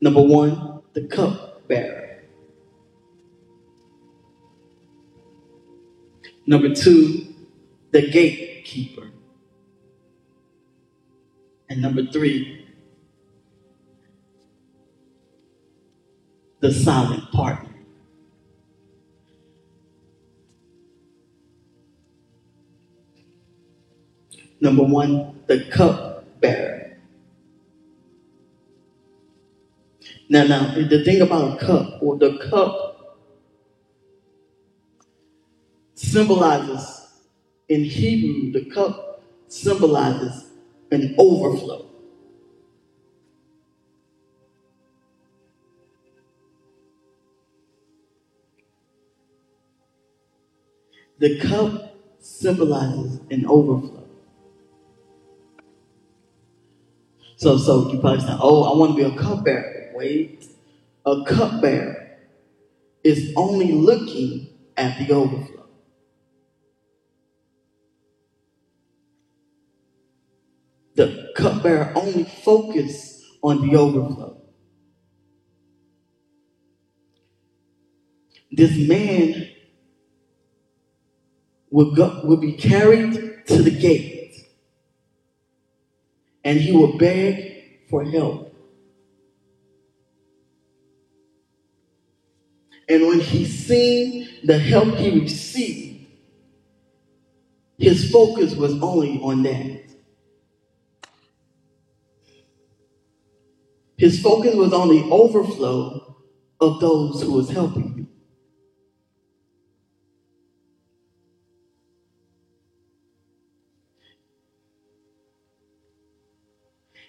Number 0.00 0.22
one, 0.22 0.82
the 0.92 1.08
cup 1.08 1.66
bearer. 1.66 2.22
Number 6.46 6.72
two, 6.72 7.34
the 7.90 8.08
gatekeeper. 8.10 9.10
And 11.68 11.82
number 11.82 12.06
three, 12.06 12.63
the 16.64 16.72
silent 16.72 17.30
partner. 17.30 17.68
Number 24.62 24.82
one, 24.82 25.42
the 25.46 25.66
cup 25.66 26.40
bearer. 26.40 26.96
Now, 30.30 30.44
now, 30.44 30.74
the 30.74 31.04
thing 31.04 31.20
about 31.20 31.62
a 31.62 31.66
cup, 31.66 32.02
or 32.02 32.16
the 32.16 32.38
cup 32.48 33.18
symbolizes, 35.94 37.08
in 37.68 37.84
Hebrew, 37.84 38.52
the 38.52 38.70
cup 38.70 39.22
symbolizes 39.48 40.46
an 40.90 41.14
overflow. 41.18 41.93
The 51.18 51.38
cup 51.40 51.96
symbolizes 52.20 53.20
an 53.30 53.46
overflow. 53.46 54.04
So, 57.36 57.58
so 57.58 57.92
you 57.92 58.00
probably 58.00 58.20
say, 58.20 58.36
oh, 58.40 58.64
I 58.64 58.78
want 58.78 58.96
to 58.96 58.96
be 58.96 59.14
a 59.14 59.18
cupbearer. 59.18 59.92
Wait, 59.94 60.46
a 61.06 61.24
cupbearer 61.24 62.18
is 63.04 63.32
only 63.36 63.72
looking 63.72 64.48
at 64.76 64.98
the 64.98 65.14
overflow. 65.14 65.66
The 70.96 71.32
cupbearer 71.36 71.92
only 71.96 72.24
focus 72.24 73.22
on 73.42 73.68
the 73.68 73.76
overflow. 73.76 74.38
This 78.52 78.76
man 78.88 79.53
would, 81.74 81.96
go, 81.96 82.20
would 82.22 82.40
be 82.40 82.52
carried 82.52 83.14
to 83.46 83.60
the 83.60 83.70
gate 83.72 84.46
and 86.44 86.60
he 86.60 86.70
will 86.70 86.96
beg 86.96 87.80
for 87.90 88.04
help. 88.04 88.54
And 92.88 93.08
when 93.08 93.18
he 93.18 93.44
seen 93.44 94.28
the 94.44 94.56
help 94.56 94.94
he 94.94 95.18
received, 95.18 96.06
his 97.76 98.08
focus 98.12 98.54
was 98.54 98.80
only 98.80 99.18
on 99.20 99.42
that. 99.42 99.82
His 103.96 104.22
focus 104.22 104.54
was 104.54 104.72
on 104.72 104.90
the 104.90 105.02
overflow 105.10 106.14
of 106.60 106.78
those 106.78 107.20
who 107.20 107.32
was 107.32 107.50
helping 107.50 107.93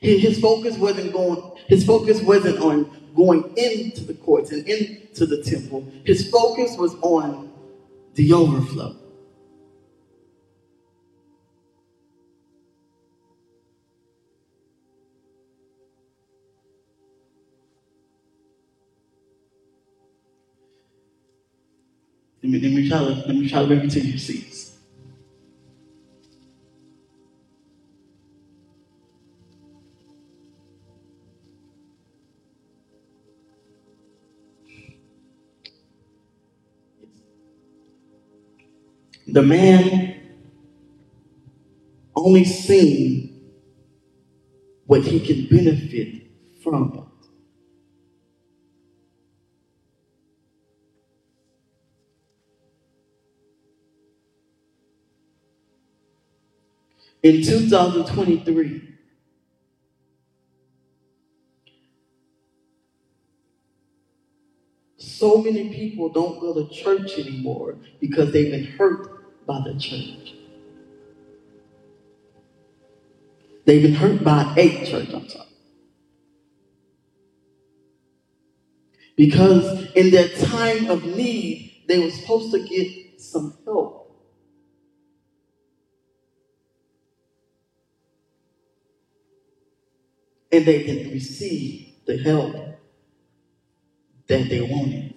His 0.05 0.39
focus 0.39 0.77
wasn't 0.77 1.13
going, 1.13 1.41
his 1.67 1.85
focus 1.85 2.21
wasn't 2.21 2.59
on 2.59 2.91
going 3.15 3.43
into 3.57 4.03
the 4.05 4.13
courts 4.13 4.51
and 4.51 4.67
into 4.67 5.25
the 5.25 5.43
temple. 5.43 5.87
His 6.05 6.29
focus 6.29 6.77
was 6.77 6.95
on 7.01 7.51
the 8.15 8.33
overflow. 8.33 8.95
Let 22.43 22.51
me, 22.51 22.59
let 22.59 22.71
me 22.73 22.89
try 22.89 22.99
to 22.99 23.05
let 23.05 23.35
me 23.35 23.49
try 23.49 23.61
to 23.61 23.67
bring 23.67 23.81
you 23.83 23.89
to 23.89 23.99
your 24.01 24.17
seats. 24.19 24.64
The 39.35 39.43
man 39.43 40.15
only 42.15 42.45
seen 42.45 43.51
what 44.85 45.03
he 45.03 45.19
can 45.19 45.47
benefit 45.47 46.27
from. 46.63 47.09
it. 57.23 57.35
In 57.35 57.43
2023, 57.43 58.95
so 64.97 65.39
many 65.39 65.73
people 65.73 66.09
don't 66.09 66.39
go 66.39 66.53
to 66.53 66.73
church 66.73 67.19
anymore 67.19 67.77
because 67.99 68.31
they've 68.31 68.51
been 68.51 68.65
hurt 68.65 69.14
by 69.45 69.61
the 69.65 69.79
church. 69.79 70.33
They've 73.65 73.81
been 73.81 73.95
hurt 73.95 74.23
by 74.23 74.53
a 74.57 74.85
church, 74.85 75.09
I'm 75.13 75.27
sorry. 75.27 75.45
Because 79.15 79.91
in 79.93 80.11
their 80.11 80.27
time 80.27 80.89
of 80.89 81.03
need, 81.05 81.83
they 81.87 81.99
were 81.99 82.11
supposed 82.11 82.51
to 82.51 82.63
get 82.63 83.21
some 83.21 83.57
help. 83.65 84.05
and 90.55 90.65
they 90.65 90.83
didn't 90.83 91.11
receive 91.11 91.95
the 92.05 92.17
help 92.17 92.55
that 94.27 94.49
they 94.49 94.61
wanted. 94.61 95.14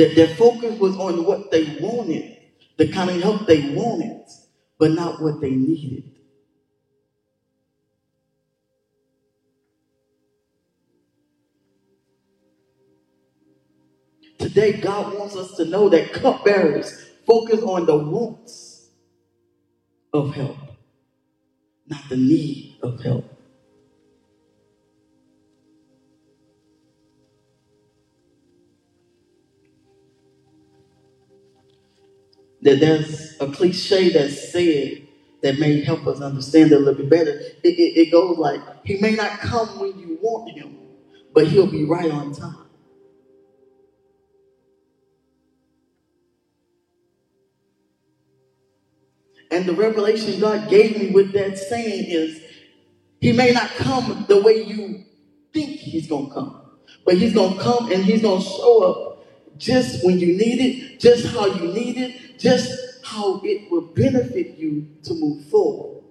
Their, 0.00 0.14
their 0.14 0.34
focus 0.36 0.80
was 0.80 0.96
on 0.96 1.26
what 1.26 1.50
they 1.50 1.76
wanted, 1.78 2.38
the 2.78 2.90
kind 2.90 3.10
of 3.10 3.20
help 3.22 3.46
they 3.46 3.74
wanted, 3.74 4.24
but 4.78 4.92
not 4.92 5.20
what 5.22 5.42
they 5.42 5.50
needed. 5.50 6.04
Today, 14.38 14.72
God 14.80 15.18
wants 15.18 15.36
us 15.36 15.56
to 15.58 15.66
know 15.66 15.88
that 15.90 16.12
cupbearers 16.12 17.10
focus 17.26 17.62
on 17.62 17.86
the 17.86 17.96
wants 17.96 18.90
of 20.12 20.34
help, 20.34 20.58
not 21.88 22.08
the 22.08 22.16
need 22.16 22.78
of 22.82 23.02
help. 23.02 23.29
That 32.62 32.80
there's 32.80 33.36
a 33.40 33.48
cliche 33.48 34.10
that's 34.10 34.52
said 34.52 35.08
that 35.42 35.58
may 35.58 35.82
help 35.82 36.06
us 36.06 36.20
understand 36.20 36.72
it 36.72 36.76
a 36.76 36.78
little 36.80 36.94
bit 36.94 37.10
better. 37.10 37.32
It, 37.64 37.78
it, 37.78 37.98
it 38.00 38.12
goes 38.12 38.38
like, 38.38 38.62
He 38.84 38.98
may 39.00 39.14
not 39.14 39.40
come 39.40 39.78
when 39.78 39.98
you 39.98 40.18
want 40.22 40.50
Him, 40.50 40.76
but 41.34 41.46
He'll 41.48 41.66
be 41.66 41.84
right 41.84 42.10
on 42.10 42.32
time. 42.32 42.56
And 49.50 49.66
the 49.66 49.74
revelation 49.74 50.40
God 50.40 50.68
gave 50.68 50.98
me 50.98 51.10
with 51.10 51.32
that 51.34 51.58
saying 51.58 52.06
is, 52.08 52.42
He 53.20 53.32
may 53.32 53.52
not 53.52 53.70
come 53.70 54.26
the 54.28 54.40
way 54.42 54.62
you 54.64 55.04
think 55.54 55.70
He's 55.72 56.08
going 56.08 56.28
to 56.28 56.34
come, 56.34 56.52
but 57.06 57.16
He's 57.16 57.34
going 57.34 57.54
to 57.54 57.60
come 57.60 57.92
and 57.92 58.04
He's 58.04 58.22
going 58.22 58.40
to 58.42 58.46
show 58.48 58.84
up 58.84 59.09
just 59.58 60.04
when 60.04 60.18
you 60.20 60.28
need 60.36 60.60
it, 60.60 61.00
just 61.00 61.26
how 61.34 61.46
you 61.46 61.72
need 61.72 61.96
it, 61.98 62.38
just 62.38 62.72
how 63.04 63.40
it 63.44 63.70
will 63.70 63.82
benefit 63.82 64.58
you 64.58 64.88
to 65.04 65.14
move 65.14 65.44
forward, 65.46 66.04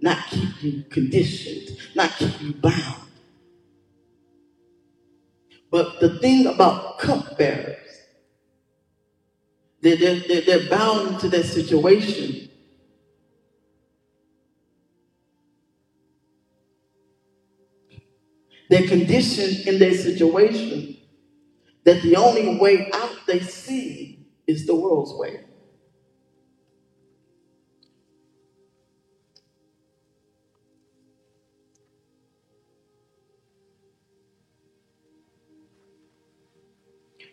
not 0.00 0.18
keep 0.28 0.62
you 0.62 0.84
conditioned, 0.90 1.78
not 1.94 2.10
keep 2.12 2.40
you 2.42 2.54
bound. 2.54 3.02
But 5.70 6.00
the 6.00 6.18
thing 6.20 6.46
about 6.46 6.98
cupbearers, 6.98 7.78
they're, 9.82 9.96
they're, 9.96 10.40
they're 10.42 10.70
bound 10.70 11.20
to 11.20 11.28
that 11.30 11.44
situation. 11.44 12.48
They're 18.70 18.88
conditioned 18.88 19.66
in 19.68 19.78
their 19.78 19.94
situation 19.94 20.95
that 21.86 22.02
the 22.02 22.16
only 22.16 22.58
way 22.58 22.90
out 22.94 23.12
they 23.26 23.40
see 23.40 24.28
is 24.48 24.66
the 24.66 24.76
world's 24.76 25.14
way. 25.14 25.40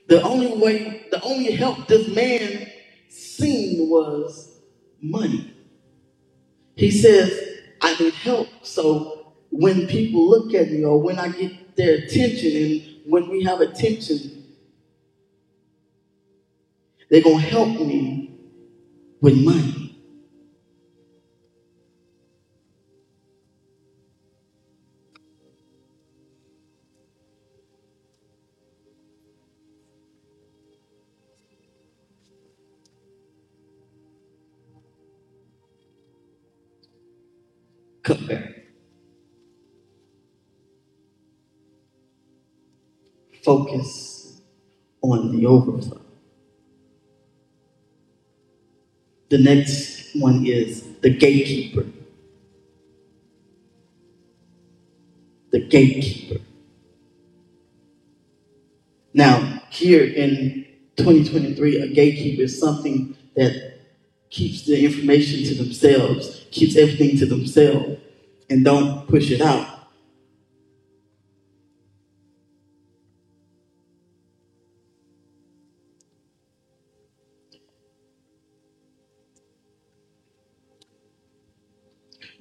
The 0.07 0.21
only 0.23 0.57
way, 0.57 1.07
the 1.11 1.21
only 1.23 1.51
help 1.53 1.87
this 1.87 2.07
man 2.07 2.67
seen 3.09 3.89
was 3.89 4.59
money. 5.01 5.53
He 6.75 6.91
says, 6.91 7.33
I 7.81 7.95
need 7.99 8.13
help, 8.15 8.49
so 8.63 9.33
when 9.51 9.87
people 9.87 10.29
look 10.29 10.53
at 10.53 10.71
me 10.71 10.83
or 10.85 10.99
when 11.01 11.19
I 11.19 11.29
get 11.29 11.75
their 11.77 11.95
attention 11.95 12.51
and 12.55 12.81
when 13.05 13.29
we 13.29 13.43
have 13.43 13.61
attention, 13.61 14.42
they're 17.13 17.21
going 17.21 17.38
to 17.39 17.45
help 17.45 17.69
me 17.69 18.32
with 19.21 19.36
money. 19.45 20.02
Focus 43.43 44.41
on 45.02 45.32
the 45.36 45.45
overflow. 45.47 46.02
The 49.34 49.39
next 49.39 50.15
one 50.15 50.46
is 50.46 50.84
the 51.02 51.10
gatekeeper. 51.10 51.88
The 55.50 55.67
gatekeeper. 55.67 56.39
Now, 59.12 59.63
here 59.72 60.04
in 60.04 60.67
2023, 60.98 61.82
a 61.82 61.88
gatekeeper 61.88 62.43
is 62.43 62.60
something 62.60 63.17
that 63.36 63.80
keeps 64.30 64.67
the 64.67 64.86
information 64.86 65.43
to 65.46 65.56
themselves, 65.56 66.46
keeps 66.52 66.76
everything 66.76 67.17
to 67.17 67.26
themselves, 67.26 68.00
and 68.52 68.63
don't 68.63 69.08
push 69.08 69.32
it 69.32 69.41
out. 69.41 69.72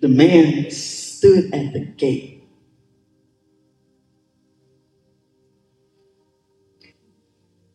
The 0.02 0.08
man 0.08 0.70
stood 0.72 1.54
at 1.54 1.74
the 1.74 1.80
gate. 1.80 2.44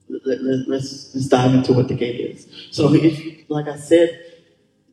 Let, 0.10 0.44
let, 0.44 0.68
let's, 0.68 1.16
let's 1.16 1.30
dive 1.30 1.56
into 1.56 1.74
what 1.74 1.88
the 1.88 1.96
gate 1.96 2.20
is. 2.20 2.48
So, 2.72 2.94
if, 2.94 3.50
like 3.50 3.70
I 3.70 3.78
said, 3.78 4.22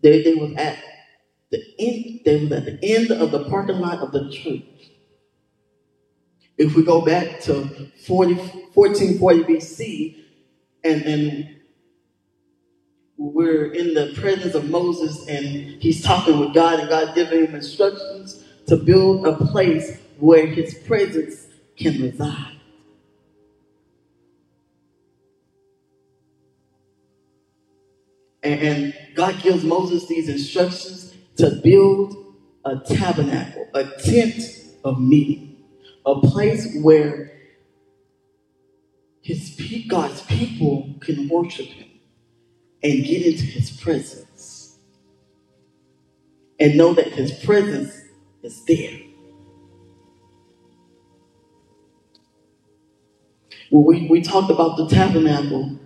they, 0.03 0.23
they 0.23 0.35
was 0.35 0.55
at 0.57 0.79
the 1.51 1.63
end. 1.79 2.21
They 2.25 2.43
was 2.45 2.53
at 2.53 2.67
the 2.67 2.79
end 2.83 3.11
of 3.11 3.33
the 3.33 3.45
parking 3.51 3.81
lot 3.81 3.99
of 3.99 4.13
the 4.13 4.31
church. 4.31 4.93
If 6.59 6.77
we 6.77 6.85
go 6.85 7.03
back 7.05 7.41
to 7.43 7.67
40, 8.07 8.35
1440 8.75 9.45
BC, 9.45 10.17
and, 10.85 11.03
and 11.03 11.57
we're 13.17 13.73
in 13.73 13.95
the 13.95 14.13
presence 14.21 14.55
of 14.55 14.69
Moses 14.71 15.29
and 15.29 15.47
he's 15.81 16.03
talking 16.03 16.39
with 16.39 16.53
God 16.53 16.81
and 16.81 16.89
God 16.89 17.15
giving 17.15 17.47
him 17.47 17.55
instructions 17.55 18.45
to 18.67 18.77
build 18.77 19.27
a 19.27 19.37
place 19.47 19.99
where 20.19 20.47
his 20.47 20.75
presence 20.87 21.47
can 21.77 22.03
reside. 22.03 22.57
And, 28.43 28.61
and 28.61 28.95
God 29.15 29.41
gives 29.43 29.65
Moses 29.65 30.07
these 30.07 30.29
instructions 30.29 31.15
to 31.37 31.51
build 31.63 32.17
a 32.65 32.79
tabernacle, 32.79 33.69
a 33.75 33.85
tent 33.85 34.41
of 34.85 35.01
meeting, 35.01 35.57
a 36.05 36.21
place 36.21 36.77
where 36.83 37.33
his 39.23 39.59
God's 39.89 40.21
people 40.23 40.95
can 41.01 41.29
worship 41.29 41.67
him 41.67 41.94
and 42.85 43.05
get 43.05 43.27
into 43.27 43.45
his 43.45 43.71
presence 43.71 44.79
and 46.61 46.77
know 46.77 46.95
that 46.95 47.09
his 47.09 47.33
presence 47.45 47.95
is 48.43 48.65
there. 48.67 49.01
Well, 53.71 53.85
we, 53.85 54.09
we 54.09 54.23
talked 54.23 54.51
about 54.51 54.77
the 54.77 54.89
tabernacle 54.89 55.79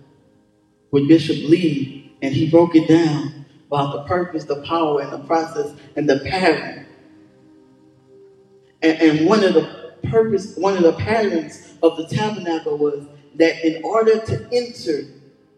with 0.91 1.07
Bishop 1.07 1.37
Lee, 1.49 2.15
and 2.21 2.33
he 2.33 2.49
broke 2.49 2.75
it 2.75 2.87
down 2.87 3.45
about 3.67 3.93
the 3.93 4.03
purpose, 4.03 4.43
the 4.45 4.61
power, 4.63 5.01
and 5.01 5.11
the 5.11 5.19
process, 5.19 5.73
and 5.95 6.09
the 6.09 6.19
pattern. 6.19 6.85
And, 8.81 9.01
and 9.01 9.27
one 9.27 9.43
of 9.43 9.53
the 9.53 9.93
purpose, 10.09 10.55
one 10.57 10.77
of 10.77 10.83
the 10.83 10.93
patterns 10.93 11.75
of 11.81 11.97
the 11.97 12.07
tabernacle 12.07 12.77
was 12.77 13.05
that 13.35 13.65
in 13.65 13.83
order 13.83 14.19
to 14.19 14.47
enter 14.51 15.07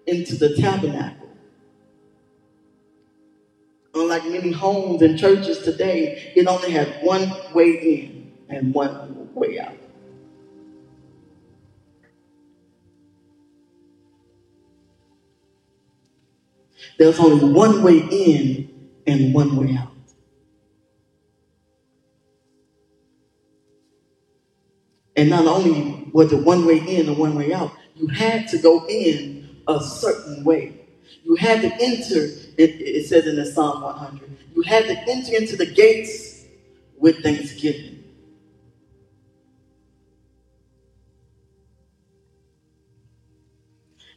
into 0.08 0.36
the 0.36 0.56
tabernacle, 0.58 1.21
Unlike 3.94 4.26
many 4.28 4.52
homes 4.52 5.02
and 5.02 5.20
churches 5.20 5.60
today, 5.60 6.34
it 6.36 6.48
only 6.48 6.72
has 6.72 6.88
one 7.02 7.32
way 7.54 7.72
in 7.72 8.32
and 8.50 8.74
one 8.74 9.34
way 9.34 9.60
out. 9.60 9.76
There's 16.98 17.20
only 17.20 17.54
one 17.54 17.84
way 17.84 18.00
in 18.00 18.90
and 19.08 19.34
one 19.34 19.56
way 19.58 19.76
out. 19.78 19.94
And 25.16 25.30
not 25.30 25.48
only 25.48 26.10
was 26.14 26.34
it 26.34 26.46
one 26.46 26.66
way 26.66 26.80
in 26.80 27.10
and 27.10 27.18
one 27.18 27.36
way 27.36 27.54
out, 27.54 27.74
you 27.96 28.08
had 28.08 28.50
to 28.50 28.60
go 28.60 28.86
in 28.88 29.58
a 29.68 29.82
certain 29.82 30.46
way. 30.46 30.81
You 31.24 31.36
had 31.36 31.62
to 31.62 31.72
enter, 31.74 32.26
it, 32.58 32.82
it 32.82 33.08
says 33.08 33.28
in 33.28 33.36
the 33.38 33.46
Psalm 33.46 33.82
100, 33.82 34.38
you 34.56 34.62
had 34.64 34.86
to 34.86 34.98
enter 35.10 35.36
into 35.36 35.56
the 35.56 35.66
gates 35.66 36.46
with 37.00 37.24
thanksgiving. 37.24 38.04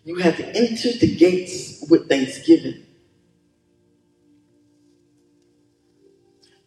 You 0.04 0.16
had 0.16 0.36
to 0.38 0.46
enter 0.56 0.92
the 0.92 1.14
gates 1.16 1.84
with 1.90 2.08
thanksgiving. 2.08 2.84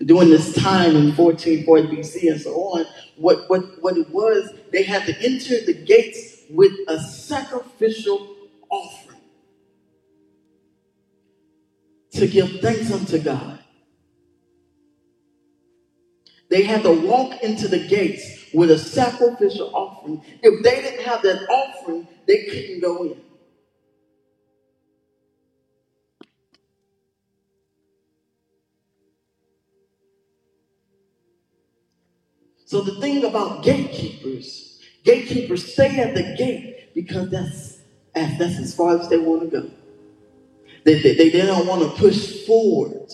During 0.03 0.29
this 0.29 0.53
time 0.53 0.95
in 0.95 1.15
1440 1.15 1.87
BC 1.87 2.31
and 2.31 2.41
so 2.41 2.53
on, 2.55 2.85
what, 3.17 3.49
what, 3.49 3.61
what 3.81 3.97
it 3.97 4.09
was, 4.11 4.51
they 4.71 4.83
had 4.83 5.05
to 5.05 5.15
enter 5.23 5.59
the 5.65 5.73
gates 5.73 6.43
with 6.49 6.73
a 6.87 6.99
sacrificial 6.99 8.35
offering. 8.69 9.06
To 12.17 12.27
give 12.27 12.61
thanks 12.61 12.91
unto 12.93 13.19
God. 13.19 13.59
They 16.49 16.63
had 16.63 16.83
to 16.83 16.91
walk 16.93 17.43
into 17.43 17.67
the 17.67 17.79
gates 17.87 18.45
with 18.53 18.71
a 18.71 18.77
sacrificial 18.79 19.71
offering. 19.75 20.23
If 20.43 20.63
they 20.63 20.81
didn't 20.81 21.05
have 21.05 21.21
that 21.23 21.49
offering, 21.49 22.07
they 22.27 22.45
couldn't 22.45 22.81
go 22.81 23.03
in. 23.03 23.21
So 32.65 32.81
the 32.81 32.99
thing 33.01 33.25
about 33.25 33.63
gatekeepers, 33.63 34.79
gatekeepers 35.03 35.73
stay 35.73 35.99
at 35.99 36.15
the 36.15 36.35
gate 36.37 36.93
because 36.95 37.29
that's 37.31 37.79
that's 38.13 38.59
as 38.59 38.75
far 38.75 38.97
as 38.99 39.09
they 39.09 39.17
want 39.19 39.41
to 39.41 39.47
go. 39.61 39.71
They, 40.87 41.01
they, 41.01 41.15
they 41.31 41.45
don't 41.45 41.67
want 41.67 41.83
to 41.83 41.89
push 42.01 42.47
forward. 42.47 43.11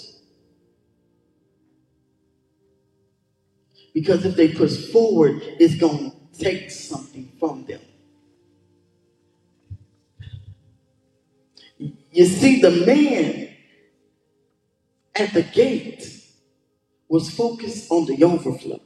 Because 3.93 4.25
if 4.25 4.35
they 4.35 4.49
push 4.53 4.91
forward, 4.91 5.41
it's 5.59 5.75
going 5.75 6.11
to 6.11 6.39
take 6.39 6.71
something 6.71 7.31
from 7.39 7.65
them. 7.65 7.81
You 12.11 12.25
see, 12.25 12.61
the 12.61 12.71
man 12.85 13.49
at 15.15 15.33
the 15.33 15.43
gate 15.43 16.23
was 17.09 17.29
focused 17.31 17.91
on 17.91 18.05
the 18.07 18.23
overflow. 18.23 18.81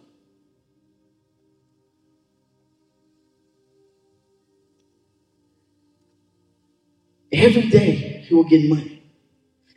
Every 7.31 7.69
day, 7.69 8.16
he 8.27 8.35
will 8.35 8.43
get 8.43 8.69
money. 8.69 9.03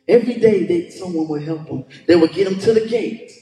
Every 0.09 0.35
day 0.35 0.67
they, 0.67 0.91
someone 0.91 1.29
will 1.29 1.41
help 1.41 1.69
him. 1.69 1.85
They 2.07 2.17
will 2.17 2.29
get 2.29 2.49
him 2.49 2.59
to 2.59 2.73
the 2.75 2.87
gate. 2.87 3.33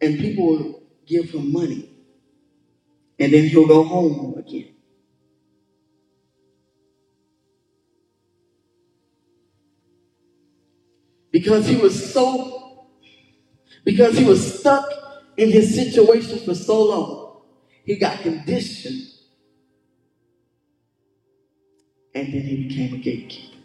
And 0.00 0.18
people 0.18 0.46
will 0.46 0.82
give 1.06 1.30
him 1.30 1.52
money. 1.52 1.90
And 3.18 3.32
then 3.32 3.48
he'll 3.48 3.66
go 3.66 3.84
home 3.84 4.34
again. 4.38 4.74
Because 11.30 11.66
he 11.66 11.76
was 11.76 12.12
so, 12.14 12.88
because 13.84 14.16
he 14.18 14.24
was 14.24 14.60
stuck 14.60 14.88
in 15.36 15.50
his 15.52 15.74
situation 15.74 16.38
for 16.40 16.54
so 16.54 16.82
long, 16.84 17.42
he 17.84 17.96
got 17.96 18.20
conditioned. 18.20 19.02
And 22.14 22.32
then 22.32 22.42
he 22.42 22.68
became 22.68 22.94
a 22.94 22.98
gatekeeper. 22.98 23.55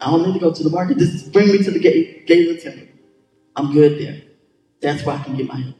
I 0.00 0.10
don't 0.10 0.26
need 0.26 0.34
to 0.34 0.40
go 0.40 0.52
to 0.52 0.64
the 0.64 0.70
market. 0.70 0.98
Just 0.98 1.32
bring 1.32 1.48
me 1.48 1.58
to 1.64 1.70
the 1.72 1.80
gate, 1.80 2.26
gate 2.26 2.50
of 2.50 2.56
the 2.56 2.62
temple. 2.62 2.88
I'm 3.56 3.72
good 3.72 4.00
there. 4.00 4.22
That's 4.82 5.04
where 5.04 5.16
I 5.16 5.22
can 5.24 5.36
get 5.36 5.48
my 5.48 5.56
help. 5.60 5.76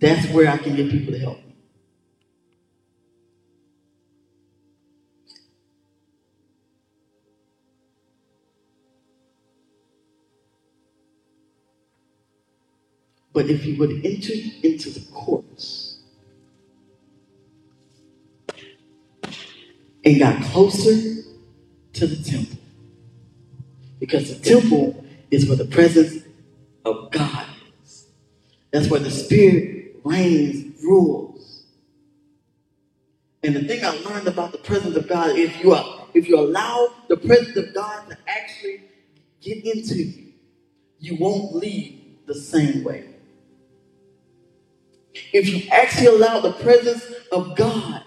That's 0.00 0.28
where 0.32 0.50
I 0.50 0.58
can 0.58 0.76
get 0.76 0.90
people 0.90 1.12
to 1.14 1.20
help 1.20 1.38
me. 1.38 1.56
But 13.32 13.50
if 13.50 13.66
you 13.66 13.78
would 13.78 14.04
enter 14.06 14.34
into 14.62 14.90
the 14.90 15.00
courts 15.12 16.00
and 20.04 20.18
got 20.18 20.42
closer 20.44 21.22
to 21.98 22.06
the 22.06 22.22
temple. 22.30 22.58
Because 24.00 24.38
the 24.38 24.48
temple 24.48 25.04
is 25.30 25.48
where 25.48 25.56
the 25.56 25.66
presence 25.66 26.24
of 26.84 27.10
God 27.10 27.46
is. 27.84 28.08
That's 28.72 28.88
where 28.88 29.00
the 29.00 29.10
Spirit 29.10 29.96
reigns, 30.04 30.82
rules. 30.82 31.64
And 33.42 33.56
the 33.56 33.64
thing 33.64 33.84
I 33.84 33.90
learned 34.10 34.28
about 34.28 34.52
the 34.52 34.58
presence 34.58 34.96
of 34.96 35.08
God, 35.08 35.36
if 35.38 35.62
you 35.62 35.72
are, 35.74 36.06
if 36.14 36.28
you 36.28 36.38
allow 36.40 36.92
the 37.08 37.16
presence 37.16 37.56
of 37.56 37.74
God 37.74 38.08
to 38.10 38.18
actually 38.28 38.82
get 39.40 39.64
into 39.64 39.96
you, 39.96 40.32
you 41.00 41.16
won't 41.16 41.54
leave 41.54 42.00
the 42.26 42.34
same 42.34 42.84
way. 42.84 43.06
If 45.32 45.48
you 45.48 45.68
actually 45.70 46.06
allow 46.06 46.40
the 46.40 46.52
presence 46.52 47.04
of 47.32 47.56
God 47.56 48.02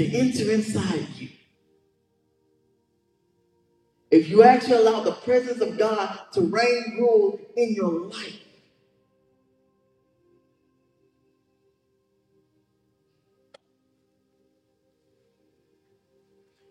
to 0.00 0.18
enter 0.18 0.50
inside 0.50 1.06
you, 1.18 1.28
if 4.10 4.30
you 4.30 4.42
actually 4.42 4.76
allow 4.76 5.00
the 5.02 5.12
presence 5.12 5.60
of 5.60 5.78
God 5.78 6.18
to 6.32 6.40
reign 6.40 6.96
rule 6.98 7.38
in 7.56 7.74
your 7.74 8.06
life, 8.08 8.40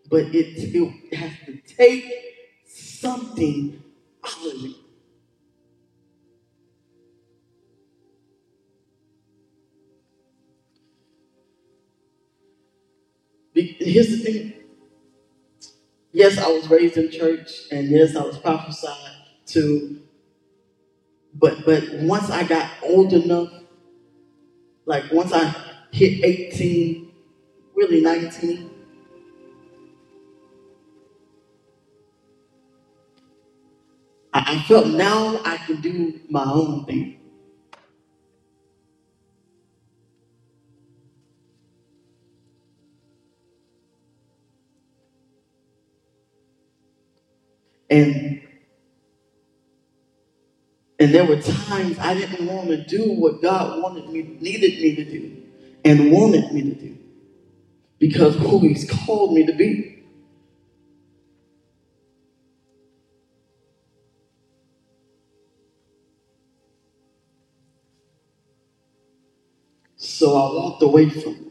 but 0.10 0.24
it, 0.34 0.74
it 0.74 1.14
has 1.16 1.32
to 1.46 1.58
take 1.76 2.12
something 2.68 3.84
out 4.26 4.48
of 4.48 4.56
you. 4.56 4.76
Here's 13.80 14.10
the 14.10 14.18
thing. 14.18 14.54
Yes, 16.14 16.38
I 16.40 16.50
was 16.52 16.70
raised 16.70 16.98
in 16.98 17.12
church, 17.12 17.52
and 17.72 17.90
yes, 17.90 18.16
I 18.16 18.24
was 18.24 18.38
prophesied 18.40 19.14
to. 19.48 20.00
But 21.36 21.66
but 21.66 21.84
once 21.94 22.30
I 22.32 22.44
got 22.44 22.72
old 22.84 23.14
enough, 23.14 23.52
like 24.86 25.12
once 25.12 25.34
I 25.34 25.56
hit 25.92 26.24
18, 26.26 27.12
really 27.76 28.02
19, 28.02 28.72
I, 34.34 34.56
I 34.56 34.60
felt 34.68 34.88
now 34.88 35.42
I 35.46 35.58
can 35.58 35.82
do 35.82 36.20
my 36.30 36.46
own 36.46 36.86
thing. 36.86 37.19
And 47.90 48.42
and 51.00 51.14
there 51.14 51.26
were 51.26 51.42
times 51.42 52.00
I 52.00 52.14
didn't 52.16 52.48
want 52.48 52.70
to 52.70 52.78
do 52.86 53.14
what 53.14 53.42
God 53.42 53.82
wanted 53.82 54.10
me, 54.10 54.24
needed 54.42 54.82
me 54.82 54.96
to 54.96 55.06
do, 55.06 55.44
and 55.86 56.12
wanted 56.12 56.52
me 56.54 56.64
to 56.64 56.76
do. 56.76 56.98
Because 58.00 58.36
who 58.38 58.60
He's 58.62 58.90
called 58.90 59.34
me 59.34 59.46
to 59.46 59.54
be. 59.54 60.04
So 69.98 70.36
I 70.38 70.54
walked 70.56 70.84
away 70.84 71.10
from 71.10 71.34
it. 71.34 71.49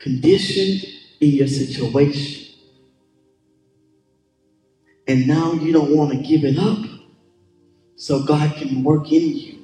Conditioned 0.00 0.84
in 1.20 1.30
your 1.30 1.48
situation. 1.48 2.56
And 5.06 5.26
now 5.28 5.52
you 5.54 5.72
don't 5.72 5.96
want 5.96 6.12
to 6.12 6.18
give 6.18 6.44
it 6.44 6.58
up 6.58 6.78
so 7.96 8.22
God 8.24 8.56
can 8.56 8.84
work 8.84 9.12
in 9.12 9.36
you 9.36 9.58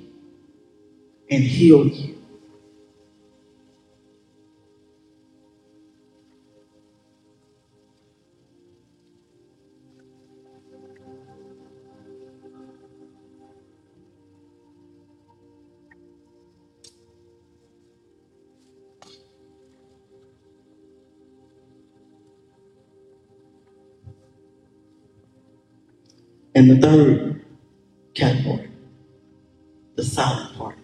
and 1.31 1.43
heal 1.43 1.87
you. 1.87 2.16
And 26.57 26.71
the 26.71 26.79
third 26.79 27.45
category, 28.15 28.71
the 29.95 30.03
silent 30.03 30.57
part. 30.57 30.77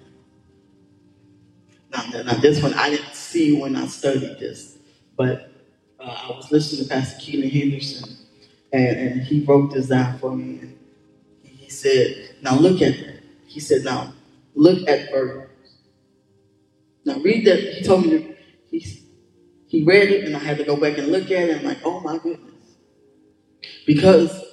Now, 1.91 2.23
now, 2.23 2.35
this 2.35 2.63
one 2.63 2.75
I 2.75 2.91
didn't 2.91 3.15
see 3.15 3.59
when 3.59 3.75
I 3.75 3.87
studied 3.87 4.39
this, 4.39 4.77
but 5.17 5.51
uh, 5.99 6.25
I 6.25 6.37
was 6.37 6.53
listening 6.53 6.85
to 6.85 6.95
Pastor 6.95 7.19
Keion 7.23 7.51
Henderson, 7.51 8.19
and, 8.71 8.99
and 8.99 9.23
he 9.23 9.45
wrote 9.47 9.73
this 9.73 9.89
down 9.89 10.19
for 10.19 10.37
me. 10.37 10.59
And 10.59 10.77
he 11.43 11.71
said, 11.71 12.37
Now 12.43 12.55
look 12.55 12.83
at 12.83 12.95
that. 12.99 13.23
He 13.47 13.59
said, 13.59 13.83
Now 13.83 14.13
look 14.55 14.87
at 14.87 15.11
verbs. 15.11 15.49
Now 17.07 17.19
read 17.21 17.47
that. 17.47 17.61
He 17.61 17.83
told 17.83 18.05
me 18.05 18.11
to, 18.11 18.37
he, 18.71 19.01
he 19.69 19.85
read 19.85 20.11
it, 20.11 20.25
and 20.25 20.37
I 20.37 20.41
had 20.41 20.59
to 20.59 20.65
go 20.65 20.77
back 20.77 20.99
and 20.99 21.09
look 21.09 21.31
at 21.31 21.49
it. 21.49 21.57
I'm 21.57 21.65
like, 21.65 21.79
Oh 21.83 22.01
my 22.01 22.19
goodness. 22.19 22.51
Because 23.87 24.52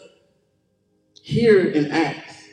here 1.30 1.68
in 1.70 1.92
Acts, 1.92 2.44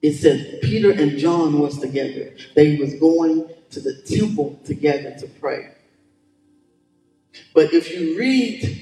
it 0.00 0.12
says 0.12 0.58
Peter 0.62 0.92
and 0.92 1.18
John 1.18 1.58
was 1.58 1.78
together. 1.78 2.34
They 2.54 2.76
was 2.76 2.94
going 2.94 3.48
to 3.70 3.80
the 3.80 4.02
temple 4.02 4.60
together 4.64 5.16
to 5.18 5.26
pray. 5.26 5.72
But 7.54 7.74
if 7.74 7.92
you 7.92 8.16
read 8.16 8.80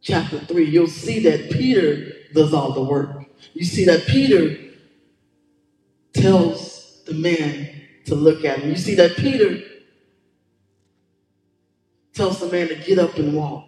chapter 0.00 0.38
3, 0.38 0.64
you'll 0.64 0.86
see 0.86 1.20
that 1.24 1.50
Peter 1.50 2.12
does 2.32 2.54
all 2.54 2.72
the 2.72 2.82
work. 2.82 3.26
You 3.52 3.66
see 3.66 3.84
that 3.84 4.06
Peter 4.06 4.56
tells 6.14 7.02
the 7.04 7.14
man 7.14 7.82
to 8.06 8.14
look 8.14 8.46
at 8.46 8.60
him. 8.60 8.70
You 8.70 8.76
see 8.76 8.94
that 8.94 9.16
Peter 9.16 9.60
tells 12.18 12.40
the 12.40 12.48
man 12.48 12.66
to 12.66 12.74
get 12.74 12.98
up 12.98 13.16
and 13.16 13.32
walk. 13.32 13.64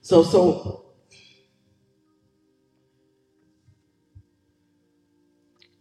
So, 0.00 0.24
so 0.24 0.86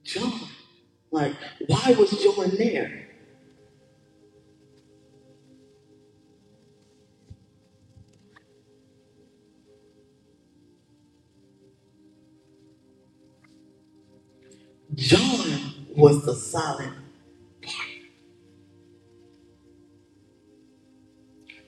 John, 0.04 0.32
like, 1.10 1.34
why 1.66 1.96
was 1.98 2.12
John 2.12 2.52
there? 2.58 3.05
John 14.96 15.86
was 15.96 16.26
the 16.26 16.36
silent 16.36 16.96
part. 17.62 17.88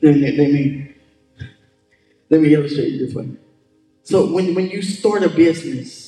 Let 0.02 0.16
me, 0.16 0.32
let 0.32 0.52
me, 0.52 0.96
let 2.30 2.42
me 2.42 2.54
illustrate 2.54 2.96
it 2.96 3.00
this 3.00 3.14
way. 3.16 3.30
So 4.04 4.32
when, 4.32 4.56
when 4.56 4.70
you 4.70 4.82
start 4.82 5.24
a 5.24 5.30
business, 5.30 6.08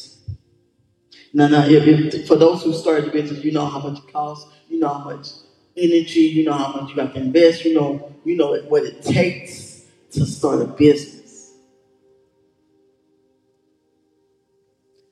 now, 1.34 1.48
now 1.48 1.66
if, 1.66 2.14
if, 2.14 2.28
for 2.28 2.36
those 2.36 2.64
who 2.64 2.74
start 2.74 3.08
a 3.08 3.12
business, 3.12 3.44
you 3.44 3.52
know 3.52 3.66
how 3.66 3.80
much 3.80 4.00
it 4.00 4.12
costs, 4.12 4.52
you 4.70 4.80
know 4.80 4.90
how 4.90 5.04
much 5.04 5.28
energy, 5.76 6.22
you 6.22 6.46
know 6.46 6.54
how 6.54 6.82
much 6.82 6.92
you 6.92 7.02
have 7.02 7.14
to 7.14 7.20
invest, 7.20 7.66
you 7.66 7.74
know, 7.74 8.14
you 8.26 8.36
know 8.36 8.56
what 8.68 8.84
it 8.84 9.02
takes 9.04 9.86
to 10.12 10.26
start 10.26 10.62
a 10.62 10.66
business. 10.66 11.54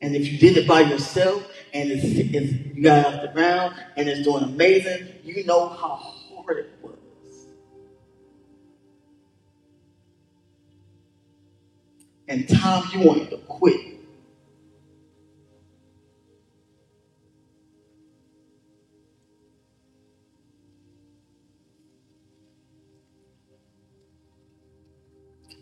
And 0.01 0.15
if 0.15 0.31
you 0.31 0.37
did 0.37 0.57
it 0.57 0.67
by 0.67 0.81
yourself, 0.81 1.43
and 1.73 1.91
it's, 1.91 2.03
it's, 2.03 2.53
you 2.75 2.83
got 2.83 3.05
off 3.05 3.21
the 3.21 3.29
ground 3.29 3.75
and 3.95 4.09
it's 4.09 4.23
doing 4.23 4.43
amazing, 4.43 5.07
you 5.23 5.45
know 5.45 5.69
how 5.69 5.95
hard 5.95 6.57
it 6.59 6.71
was. 6.81 6.97
and 12.27 12.47
Tom, 12.49 12.89
you 12.93 13.01
wanted 13.01 13.29
to 13.29 13.37
quit. 13.37 13.81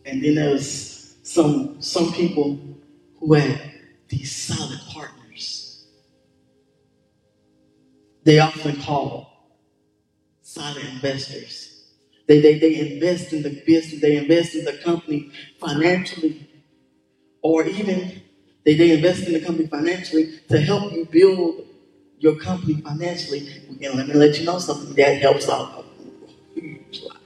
And 0.06 0.24
then 0.24 0.36
there's 0.36 1.18
some 1.24 1.82
some 1.82 2.14
people 2.14 2.60
who 3.20 3.34
had 3.34 3.60
these 4.08 4.36
solid 4.36 4.80
partners. 4.91 5.24
They 8.26 8.39
often 8.39 8.78
call 8.82 9.30
silent 10.41 10.86
investors. 10.89 11.91
They, 12.28 12.41
they, 12.41 12.59
they 12.59 12.93
invest 12.93 13.34
in 13.34 13.43
the 13.43 13.61
business, 13.65 14.01
they 14.01 14.17
invest 14.17 14.55
in 14.55 14.65
the 14.65 14.73
company 14.73 15.32
financially, 15.59 16.47
or 17.41 17.65
even 17.65 18.21
they, 18.65 18.76
they 18.76 18.91
invest 18.93 19.28
in 19.28 19.34
the 19.34 19.41
company 19.41 19.67
financially 19.67 20.39
to 20.49 20.59
help 20.59 20.91
you 20.93 21.05
build 21.05 21.67
your 22.19 22.36
company 22.38 22.82
financially. 22.82 23.47
And 23.84 23.95
let 23.95 24.07
me 24.07 24.13
let 24.15 24.39
you 24.39 24.45
know 24.45 24.59
something 24.59 24.95
that 24.95 25.21
helps 25.21 25.49
out 25.49 25.86
a 26.57 26.59
huge 26.61 27.01
lot. 27.03 27.17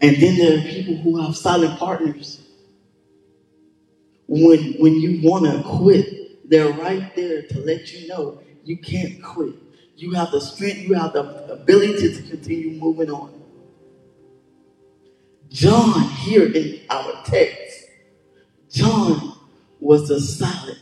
And 0.00 0.16
then 0.16 0.36
there 0.38 0.58
are 0.58 0.62
people 0.62 0.96
who 0.96 1.22
have 1.22 1.36
silent 1.36 1.78
partners. 1.78 2.40
When 4.28 4.74
when 4.80 4.94
you 4.96 5.20
want 5.28 5.44
to 5.46 5.62
quit, 5.64 6.48
they're 6.50 6.72
right 6.72 7.14
there 7.16 7.42
to 7.42 7.60
let 7.60 7.92
you 7.92 8.08
know 8.08 8.38
you 8.66 8.76
can't 8.76 9.22
quit. 9.22 9.54
You 9.96 10.12
have 10.12 10.32
the 10.32 10.40
strength, 10.40 10.80
you 10.80 10.94
have 10.94 11.14
the 11.14 11.52
ability 11.52 12.14
to 12.16 12.22
continue 12.28 12.78
moving 12.80 13.10
on. 13.10 13.32
John, 15.48 16.02
here 16.10 16.52
in 16.52 16.80
our 16.90 17.22
text, 17.24 17.86
John 18.70 19.38
was 19.80 20.08
the 20.08 20.20
silent 20.20 20.78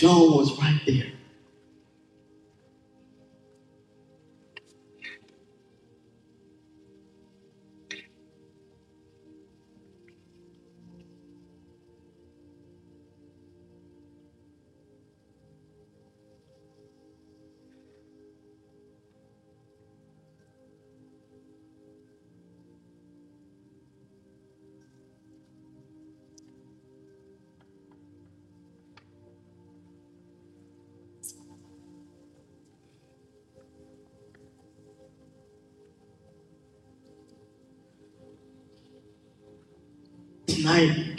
John 0.00 0.32
was 0.32 0.58
right 0.58 0.80
there. 0.86 1.19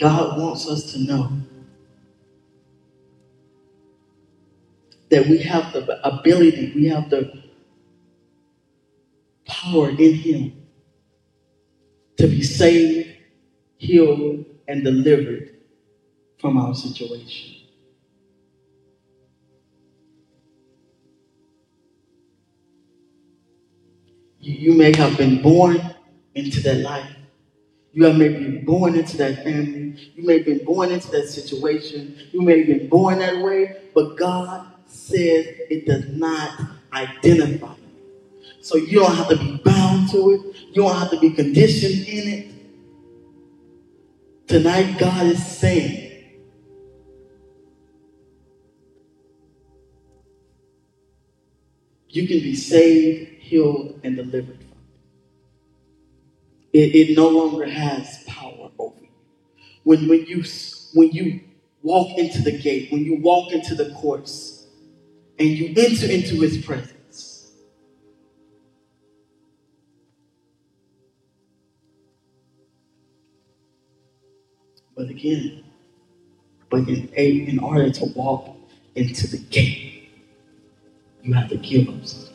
God 0.02 0.38
wants 0.40 0.68
us 0.68 0.92
to 0.92 1.00
know 1.00 1.30
that 5.10 5.26
we 5.28 5.38
have 5.38 5.72
the 5.72 6.06
ability, 6.06 6.72
we 6.74 6.88
have 6.88 7.10
the 7.10 7.44
power 9.46 9.90
in 9.90 10.14
Him 10.14 10.66
to 12.18 12.26
be 12.26 12.42
saved, 12.42 13.10
healed, 13.78 14.44
and 14.68 14.84
delivered 14.84 15.56
from 16.38 16.58
our 16.58 16.74
situation. 16.74 17.56
You, 24.40 24.74
may 24.74 24.96
have 24.96 25.16
been 25.18 25.42
born 25.42 25.80
into 26.34 26.60
that 26.62 26.78
life. 26.78 27.10
You 27.92 28.04
have 28.06 28.16
maybe 28.16 28.36
been 28.36 28.64
born 28.64 28.96
into 28.96 29.16
that 29.18 29.44
family. 29.44 30.12
You 30.16 30.24
may 30.26 30.38
have 30.38 30.46
been 30.46 30.64
born 30.64 30.92
into 30.92 31.10
that 31.12 31.28
situation. 31.28 32.16
You 32.32 32.42
may 32.42 32.58
have 32.60 32.68
been 32.68 32.88
born 32.88 33.18
that 33.20 33.42
way, 33.42 33.82
but 33.94 34.16
God 34.16 34.66
says 34.86 35.46
it 35.70 35.86
does 35.86 36.06
not 36.08 36.60
identify 36.92 37.74
you. 37.76 38.02
So 38.60 38.76
you 38.78 39.00
don't 39.00 39.14
have 39.16 39.28
to 39.30 39.36
be 39.38 39.58
bound 39.64 40.10
to 40.10 40.30
it. 40.32 40.56
You 40.68 40.82
don't 40.82 40.96
have 40.96 41.10
to 41.10 41.20
be 41.20 41.30
conditioned 41.32 42.08
in 42.08 42.28
it. 42.28 42.48
Tonight, 44.48 44.98
God 44.98 45.26
is 45.26 45.44
saying, 45.44 46.24
you 52.08 52.28
can 52.28 52.40
be 52.40 52.56
saved, 52.56 53.30
healed, 53.42 54.00
and 54.04 54.16
delivered 54.16 54.61
it. 56.72 56.94
It, 56.94 57.16
no 57.16 57.28
longer 57.28 57.66
has 57.66 58.24
power 58.26 58.70
over 58.78 58.96
you. 59.00 59.08
When, 59.84 60.08
when, 60.08 60.26
you, 60.26 60.44
when 60.94 61.10
you 61.12 61.40
walk 61.82 62.18
into 62.18 62.42
the 62.42 62.58
gate, 62.58 62.92
when 62.92 63.04
you 63.04 63.16
walk 63.16 63.52
into 63.52 63.74
the 63.74 63.90
courts, 63.94 64.66
and 65.38 65.48
you 65.50 65.68
enter 65.76 66.06
into 66.10 66.40
his 66.40 66.64
presence, 66.64 67.52
but 74.96 75.08
again, 75.10 75.64
but 76.70 76.88
in, 76.88 77.08
in 77.14 77.58
order 77.58 77.90
to 77.90 78.06
walk 78.16 78.56
into 78.94 79.26
the 79.28 79.38
gate, 79.38 80.10
you 81.22 81.34
have 81.34 81.48
to 81.50 81.56
give 81.56 81.88
up 81.88 82.06
something. 82.06 82.34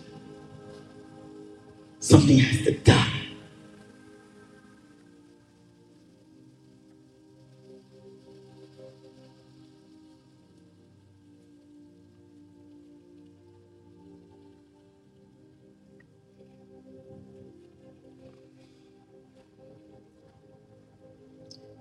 Something 2.00 2.40
has 2.40 2.66
to 2.66 2.78
die. 2.80 3.27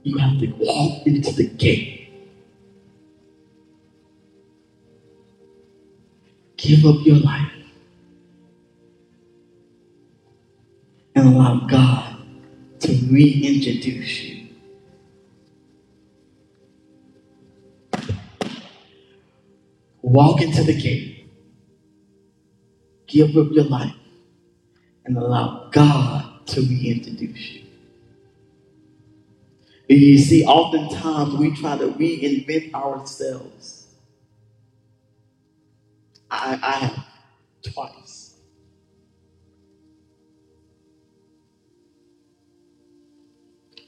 You 0.07 0.18
have 0.18 0.38
to 0.38 0.46
walk 0.61 1.04
into 1.09 1.32
the 1.32 1.48
gate. 1.48 2.11
Give 6.57 6.86
up 6.86 7.04
your 7.07 7.16
life 7.16 7.52
and 11.16 11.28
allow 11.34 11.66
God 11.66 12.18
to 12.80 12.92
reintroduce 13.11 14.22
you. 14.22 14.48
Walk 20.02 20.42
into 20.42 20.64
the 20.64 20.80
gate. 20.80 21.28
Give 23.09 23.36
up 23.36 23.48
your 23.52 23.64
life 23.66 23.96
and 25.07 25.18
allow 25.18 25.68
God 25.72 26.46
to 26.48 26.62
reintroduce 26.62 27.40
you. 27.50 27.65
You 29.89 30.18
see, 30.18 30.45
oftentimes 30.45 31.34
we 31.34 31.55
try 31.57 31.78
to 31.78 31.89
reinvent 31.89 32.74
ourselves. 32.74 33.95
I, 36.30 36.59
I 36.62 36.72
have 36.87 37.07
twice. 37.72 38.37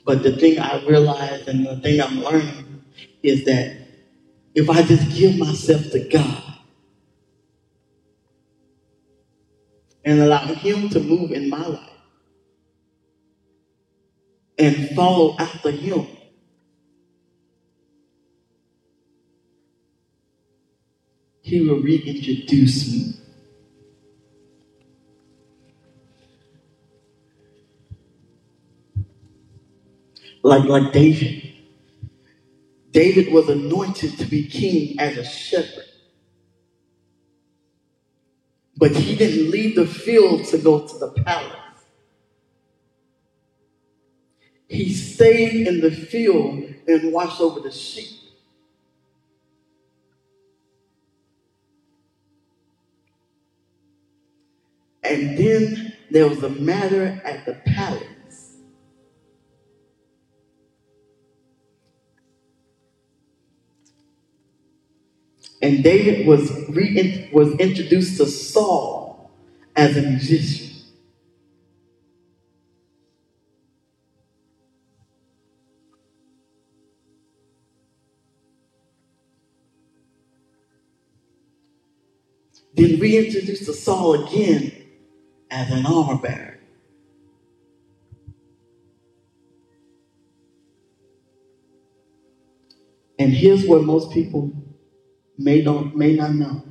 But 0.05 0.23
the 0.25 0.37
thing 0.37 0.59
I 0.59 0.85
realized 0.87 1.49
and 1.49 1.67
the 1.67 1.79
thing 1.81 2.01
I'm 2.01 2.21
learning 2.21 2.85
is 3.23 3.45
that 3.47 3.77
if 4.55 4.71
I 4.71 4.83
just 4.83 5.17
give 5.17 5.39
myself 5.39 5.91
to 5.93 6.09
God 6.09 6.45
and 10.05 10.21
allow 10.21 10.47
Him 10.47 10.89
to 10.91 11.01
move 11.01 11.33
in 11.33 11.51
my 11.51 11.67
life 11.67 11.88
and 14.59 14.91
follow 14.97 15.37
after 15.39 15.71
him. 15.73 16.07
He 21.43 21.61
will 21.63 21.81
reintroduce 21.81 22.93
me. 22.93 23.15
Like, 30.43 30.65
like 30.65 30.93
David. 30.93 31.53
David 32.93 33.33
was 33.33 33.49
anointed 33.49 34.19
to 34.19 34.27
be 34.27 34.49
king 34.49 34.99
as 35.01 35.19
a 35.19 35.25
shepherd. 35.25 35.85
But 38.77 38.93
he 38.97 39.17
didn't 39.17 39.51
leave 39.51 39.77
the 39.77 39.87
field 39.87 40.45
to 40.47 40.59
go 40.59 40.81
to 40.87 40.99
the 40.99 41.11
palace. 41.25 41.68
He 44.69 44.95
stayed 44.95 45.67
in 45.69 45.81
the 45.81 45.91
field 45.93 46.65
and 46.89 47.13
watched 47.13 47.41
over 47.41 47.61
the 47.61 47.73
sheep. 47.73 48.11
And 55.05 55.39
then 55.39 55.95
there 56.11 56.29
was 56.29 56.43
a 56.43 56.51
matter 56.51 57.21
at 57.25 57.47
the 57.47 57.55
palace. 57.55 58.05
And 65.63 65.85
David 65.85 66.27
was, 66.27 66.53
re- 66.71 67.31
was 67.33 67.55
introduced 67.57 68.19
to 68.19 68.27
Saul 68.27 69.31
as 69.77 69.97
a 69.97 70.03
musician. 70.03 70.68
Then 82.79 83.01
reintroduced 83.01 83.65
to 83.65 83.73
Saul 83.73 84.25
again 84.25 84.71
as 85.51 85.69
an 85.73 85.85
armor 85.85 86.17
bearer. 86.17 86.61
And 93.19 93.33
here's 93.33 93.67
what 93.67 93.83
most 93.83 94.13
people 94.13 94.53
may 95.37 95.61
not, 95.61 95.97
may 95.97 96.15
not 96.15 96.35
know. 96.35 96.63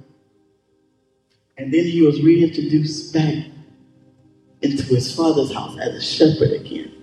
And 1.58 1.74
then 1.74 1.84
he 1.84 2.02
was 2.02 2.22
reintroduced 2.22 3.14
back 3.14 3.44
into 4.62 4.84
his 4.84 5.14
father's 5.14 5.54
house 5.54 5.78
as 5.78 5.94
a 5.94 6.02
shepherd 6.02 6.54
again. 6.54 6.94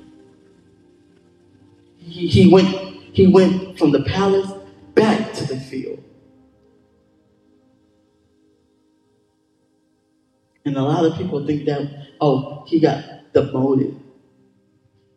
He, 1.98 2.26
he, 2.26 2.50
went, 2.50 2.68
he 2.68 3.26
went 3.26 3.78
from 3.78 3.92
the 3.92 4.02
palace 4.04 4.50
back 4.94 5.34
to 5.34 5.44
the 5.44 5.60
field. 5.60 6.02
And 10.64 10.76
a 10.76 10.82
lot 10.82 11.04
of 11.04 11.16
people 11.16 11.46
think 11.46 11.66
that, 11.66 12.08
oh, 12.20 12.64
he 12.66 12.80
got 12.80 13.32
demoted. 13.32 14.00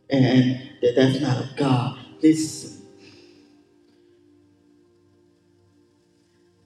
And 0.10 0.62
that 0.82 0.96
that's 0.96 1.22
not 1.22 1.44
of 1.44 1.56
God. 1.58 2.00
Listen. 2.22 2.82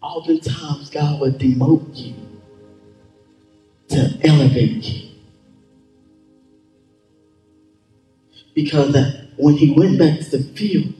Oftentimes, 0.02 0.90
God 0.92 1.22
will 1.22 1.32
demote 1.34 1.96
you 1.96 2.16
to 3.90 4.20
elevate 4.24 4.84
you. 4.84 5.10
Because 8.56 8.96
when 9.38 9.56
he 9.56 9.72
went 9.72 10.00
back 10.00 10.20
to 10.20 10.38
the 10.38 10.44
field, 10.56 10.94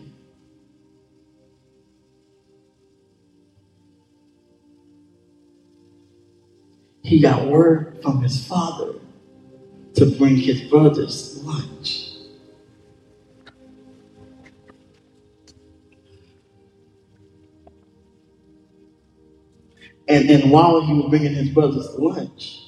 he 7.12 7.20
got 7.20 7.45
word 7.45 7.99
from 8.01 8.22
his 8.22 8.47
father 8.47 8.93
to 9.95 10.05
bring 10.18 10.38
his 10.38 10.62
brothers 10.62 11.43
lunch. 11.43 12.07
And 20.07 20.30
then 20.30 20.49
while 20.49 20.80
he 20.80 20.93
was 20.93 21.09
bringing 21.09 21.34
his 21.34 21.49
brothers 21.49 21.89
lunch, 21.97 22.62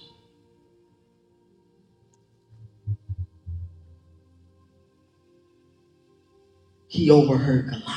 he 6.89 7.09
overheard 7.09 7.67
Goliath. 7.67 7.87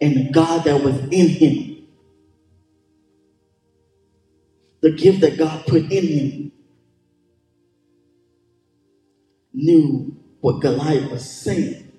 And 0.00 0.16
the 0.16 0.32
God 0.32 0.64
that 0.64 0.82
was 0.82 0.98
in 1.12 1.28
him 1.28 1.77
the 4.88 4.96
gift 4.96 5.20
that 5.20 5.36
God 5.36 5.66
put 5.66 5.92
in 5.92 6.06
him, 6.06 6.52
knew 9.52 10.16
what 10.40 10.62
Goliath 10.62 11.10
was 11.10 11.28
saying, 11.28 11.92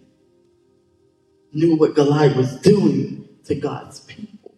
knew 1.54 1.76
what 1.76 1.94
Goliath 1.94 2.36
was 2.36 2.60
doing 2.62 3.30
to 3.46 3.54
God's 3.54 4.00
people. 4.02 4.56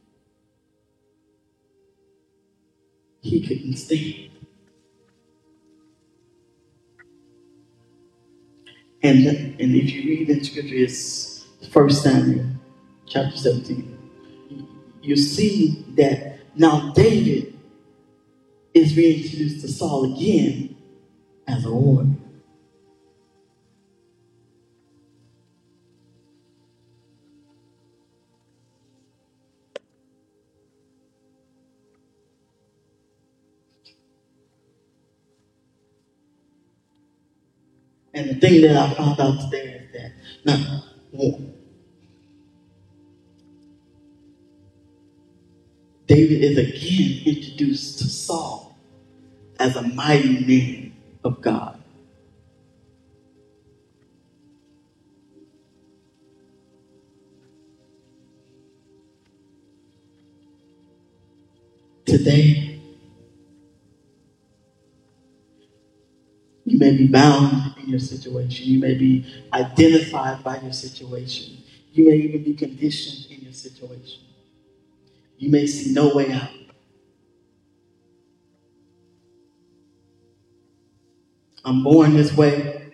He 3.21 3.45
couldn't 3.45 3.75
stand. 3.75 4.29
And, 9.03 9.25
and 9.27 9.75
if 9.75 9.91
you 9.91 10.03
read 10.03 10.29
in 10.29 10.43
scripture, 10.43 10.75
it's 10.75 11.47
1 11.73 11.89
Samuel 11.89 12.45
chapter 13.07 13.35
17. 13.35 13.97
You 15.01 15.17
see 15.17 15.83
that 15.97 16.39
now 16.55 16.93
David 16.93 17.57
is 18.73 18.95
reintroduced 18.95 19.61
to 19.61 19.67
Saul 19.67 20.13
again 20.15 20.75
as 21.47 21.65
a 21.65 21.71
warrior. 21.71 22.15
And 38.13 38.29
the 38.29 38.35
thing 38.35 38.61
that 38.63 38.75
I 38.75 38.93
found 38.93 39.19
out 39.19 39.39
today 39.41 39.73
is 39.73 39.91
that 39.93 40.11
now, 40.45 40.83
David 46.11 46.43
is 46.43 46.57
again 46.57 47.23
introduced 47.25 47.99
to 47.99 48.03
Saul 48.09 48.75
as 49.57 49.77
a 49.77 49.81
mighty 49.81 50.45
man 50.45 50.93
of 51.23 51.41
God. 51.41 51.81
Today, 62.05 62.81
you 66.65 66.77
may 66.77 66.97
be 66.97 67.07
bound 67.07 67.77
in 67.81 67.87
your 67.87 67.99
situation. 67.99 68.65
You 68.67 68.79
may 68.81 68.95
be 68.95 69.25
identified 69.53 70.43
by 70.43 70.59
your 70.59 70.73
situation. 70.73 71.59
You 71.93 72.09
may 72.09 72.17
even 72.17 72.43
be 72.43 72.53
conditioned 72.53 73.31
in 73.31 73.45
your 73.45 73.53
situation. 73.53 74.23
You 75.41 75.49
may 75.49 75.65
see 75.65 75.91
no 75.91 76.13
way 76.13 76.31
out. 76.31 76.49
I'm 81.65 81.83
born 81.83 82.13
this 82.15 82.37
way. 82.37 82.93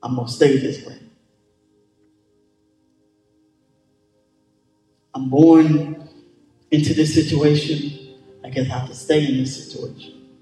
I'm 0.00 0.14
going 0.14 0.28
to 0.28 0.32
stay 0.32 0.58
this 0.58 0.86
way. 0.86 0.96
I'm 5.12 5.28
born 5.28 6.08
into 6.70 6.94
this 6.94 7.12
situation. 7.14 8.14
I 8.44 8.50
guess 8.50 8.70
I 8.70 8.78
have 8.78 8.88
to 8.90 8.94
stay 8.94 9.26
in 9.26 9.38
this 9.38 9.64
situation. 9.66 10.36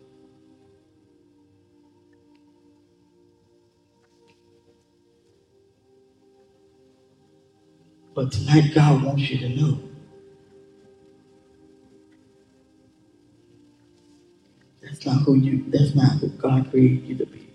But 8.15 8.31
tonight, 8.31 8.75
God 8.75 9.03
wants 9.03 9.31
you 9.31 9.39
to 9.39 9.49
know 9.49 9.79
That's 14.87 15.07
not 15.07 15.22
who 15.24 15.37
you, 15.37 15.66
that's 15.70 15.97
not 15.97 16.18
who 16.20 16.30
God 16.30 16.70
created 16.70 17.05
you 17.09 17.16
to 17.18 17.26
be. 17.26 17.49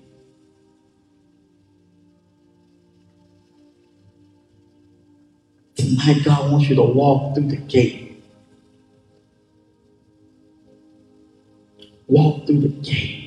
Tonight, 5.76 6.24
God 6.26 6.52
wants 6.52 6.70
you 6.70 6.76
to 6.78 6.84
walk 6.84 7.36
through 7.36 7.50
the 7.50 7.58
gate. 7.58 8.24
Walk 12.08 12.48
through 12.48 12.62
the 12.62 12.70
gate. 12.70 13.21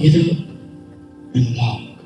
Get 0.00 0.30
up 0.30 0.38
and 1.34 1.56
walk. 1.56 1.98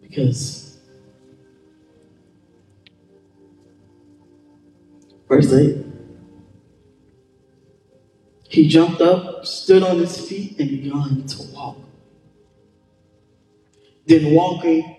Because 0.00 0.78
verse 5.28 5.52
8 5.52 5.76
he 8.48 8.68
jumped 8.68 9.00
up, 9.00 9.46
stood 9.46 9.82
on 9.82 9.98
his 9.98 10.28
feet, 10.28 10.58
and 10.58 10.68
began 10.68 11.26
to 11.26 11.42
walk. 11.54 11.76
Then, 14.12 14.34
walking, 14.34 14.96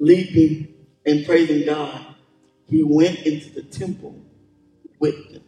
leaping, 0.00 0.68
and 1.06 1.26
praising 1.26 1.66
God, 1.66 2.06
he 2.68 2.82
went 2.82 3.20
into 3.20 3.50
the 3.50 3.62
temple 3.62 4.20
with 5.00 5.32
them. 5.32 5.42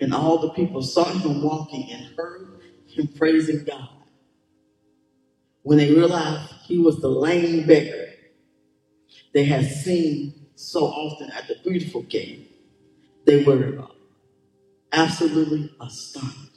And 0.00 0.14
all 0.14 0.38
the 0.38 0.50
people 0.50 0.82
saw 0.82 1.04
him 1.06 1.42
walking 1.42 1.90
and 1.92 2.16
heard 2.16 2.48
him 2.88 3.08
praising 3.08 3.64
God. 3.64 3.93
When 5.64 5.78
they 5.78 5.94
realized 5.94 6.52
he 6.66 6.78
was 6.78 7.00
the 7.00 7.10
lame 7.10 7.66
beggar 7.66 8.08
they 9.34 9.44
had 9.44 9.66
seen 9.66 10.48
so 10.54 10.84
often 10.86 11.30
at 11.32 11.48
the 11.48 11.56
beautiful 11.68 12.02
gate, 12.02 12.50
they 13.26 13.44
were 13.44 13.86
absolutely 14.92 15.74
astonished. 15.80 16.53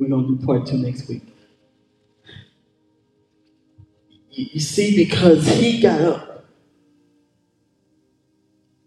We're 0.00 0.10
going 0.10 0.28
to 0.28 0.36
do 0.40 0.46
part 0.46 0.66
two 0.66 0.78
next 0.78 1.08
week. 1.08 1.24
You, 4.30 4.60
see, 4.60 4.96
because 4.96 5.46
he 5.46 5.80
got 5.82 6.00
up, 6.00 6.46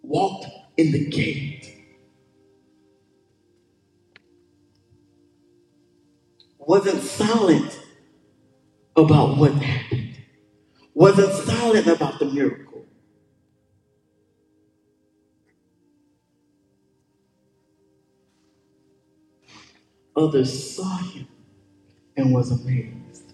walked 0.01 0.47
in 0.78 0.91
the 0.91 1.05
gate, 1.07 1.76
wasn't 6.59 7.01
silent 7.03 7.80
about 8.95 9.38
what 9.38 9.53
happened, 9.53 10.18
wasn't 10.93 11.34
silent 11.34 11.88
about 11.88 12.20
the 12.20 12.26
miracle. 12.26 12.72
Others 20.16 20.76
saw 20.76 20.97
him 20.97 21.28
and 22.18 22.34
was 22.34 22.51
amazed. 22.51 23.34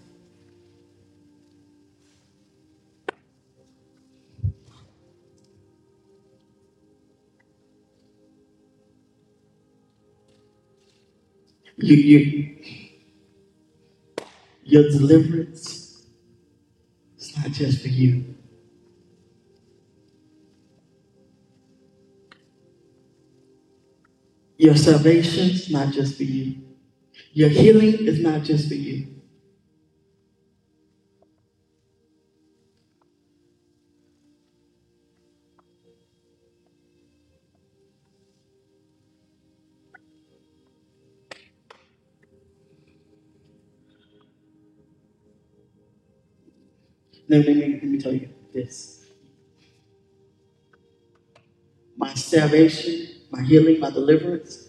You, 11.76 11.96
you, 11.96 12.56
your 14.64 14.84
deliverance 14.90 16.06
is 17.18 17.36
not 17.36 17.52
just 17.52 17.82
for 17.82 17.88
you. 17.88 18.34
Your 24.58 24.76
salvation 24.76 25.50
is 25.50 25.70
not 25.70 25.92
just 25.92 26.16
for 26.16 26.22
you. 26.24 26.69
Your 27.32 27.48
healing 27.48 28.06
is 28.06 28.20
not 28.20 28.44
just 28.44 28.68
for 28.68 28.74
you. 28.74 29.08
Let 47.28 47.46
me, 47.46 47.54
let 47.54 47.68
me, 47.68 47.74
let 47.74 47.84
me 47.84 47.98
tell 47.98 48.12
you 48.12 48.28
this. 48.52 49.06
My 51.96 52.14
salvation, 52.14 53.06
my 53.30 53.42
healing, 53.42 53.80
my 53.80 53.90
deliverance 53.90 54.68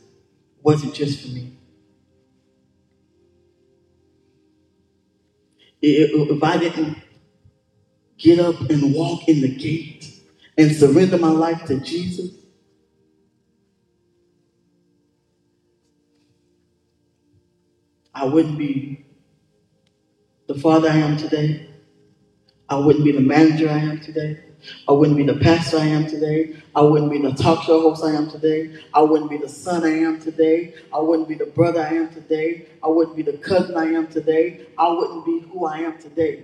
wasn't 0.63 0.93
just 0.95 1.21
for 1.21 1.29
me. 1.29 1.53
If 5.81 6.43
I 6.43 6.57
didn't 6.57 6.97
get 8.17 8.39
up 8.39 8.59
and 8.69 8.93
walk 8.95 9.27
in 9.29 9.41
the 9.41 9.49
gate 9.55 10.13
and 10.57 10.75
surrender 10.75 11.17
my 11.17 11.29
life 11.31 11.65
to 11.65 11.79
Jesus, 11.79 12.31
I 18.15 18.25
wouldn't 18.25 18.57
be 18.57 19.05
the 20.47 20.55
father 20.55 20.89
I 20.89 20.97
am 20.97 21.17
today. 21.17 21.69
I 22.69 22.77
wouldn't 22.77 23.05
be 23.05 23.13
the 23.13 23.21
manager 23.21 23.69
I 23.69 23.79
am 23.79 23.99
today. 24.01 24.39
I 24.87 24.93
wouldn't 24.93 25.17
be 25.17 25.23
the 25.23 25.35
pastor 25.35 25.77
I 25.77 25.87
am 25.87 26.05
today. 26.05 26.49
I 26.75 26.81
wouldn't 26.81 27.11
be 27.11 27.19
the 27.19 27.31
talk 27.31 27.61
show 27.63 27.81
host 27.81 28.03
I 28.03 28.11
am 28.13 28.27
today. 28.27 28.69
I 28.93 29.01
wouldn't 29.01 29.29
be 29.29 29.37
the 29.37 29.49
son 29.49 29.85
I 29.85 29.99
am 30.01 30.17
today. 30.17 30.69
I 30.93 30.99
wouldn't 30.99 31.27
be 31.27 31.35
the 31.35 31.45
brother 31.47 31.81
I 31.81 31.95
am 31.95 32.09
today. 32.09 32.59
I 32.83 32.89
wouldn't 32.89 33.15
be 33.15 33.23
the 33.23 33.37
cousin 33.37 33.77
I 33.77 33.87
am 33.87 34.07
today. 34.07 34.55
I 34.77 34.89
wouldn't 34.89 35.25
be 35.25 35.39
who 35.51 35.65
I 35.65 35.79
am 35.79 35.95
today. 35.97 36.39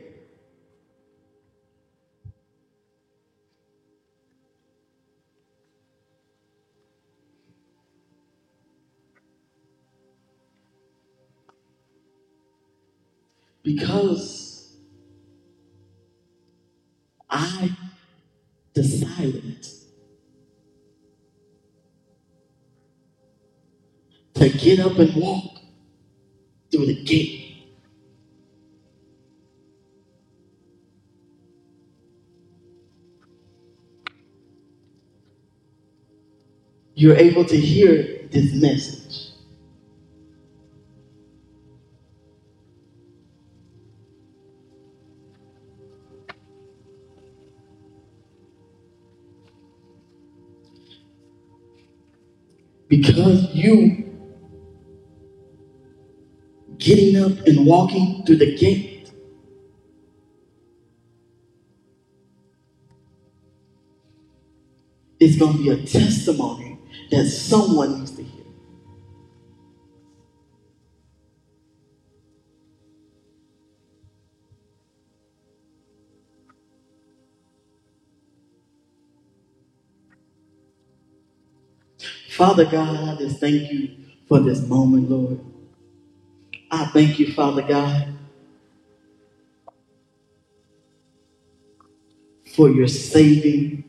Because 13.63 14.78
I 17.30 17.70
decided 18.82 19.67
to 24.36 24.49
get 24.49 24.80
up 24.80 24.99
and 24.99 25.15
walk 25.15 25.57
through 26.71 26.86
the 26.86 27.03
gate. 27.03 27.73
You're 36.93 37.17
able 37.17 37.45
to 37.45 37.57
hear 37.57 38.28
this 38.32 38.53
message. 38.53 39.26
Because 52.88 53.53
you 53.55 54.05
getting 56.77 57.23
up 57.23 57.47
and 57.47 57.65
walking 57.65 58.23
through 58.25 58.38
the 58.38 58.57
gate 58.57 59.11
is 65.19 65.38
going 65.38 65.57
to 65.57 65.63
be 65.63 65.69
a 65.71 65.85
testimony 65.85 66.79
that 67.11 67.27
someone 67.27 67.99
needs 67.99 68.11
to 68.13 68.23
hear. 68.23 68.47
Father 82.38 82.65
God, 82.65 83.09
I 83.09 83.15
just 83.17 83.39
thank 83.39 83.71
you 83.71 83.91
for 84.27 84.39
this 84.41 84.61
moment, 84.67 85.09
Lord. 85.09 85.41
I 86.71 86.85
thank 86.88 87.19
you, 87.19 87.33
Father 87.33 87.63
God, 87.63 88.13
for 92.55 92.69
your 92.69 92.88
saving, 92.88 93.85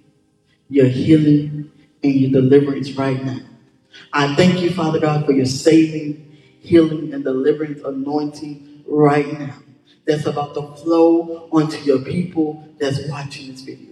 your 0.71 0.87
healing, 0.89 1.71
and 2.03 2.15
your 2.15 2.31
deliverance 2.43 2.93
right 2.93 3.25
now. 3.25 3.41
I 4.13 4.35
thank 4.37 4.63
you, 4.63 4.71
Father 4.71 5.01
God, 5.01 5.27
for 5.27 5.33
your 5.33 5.47
saving, 5.47 6.37
healing, 6.61 7.15
and 7.15 7.25
deliverance 7.25 7.83
anointing 7.85 8.85
right 8.89 9.33
now 9.39 9.57
that's 10.07 10.27
about 10.27 10.55
to 10.55 10.63
flow 10.83 11.49
onto 11.53 11.79
your 11.85 12.01
people 12.01 12.67
that's 12.79 13.09
watching 13.09 13.53
this 13.53 13.63
video. 13.63 13.88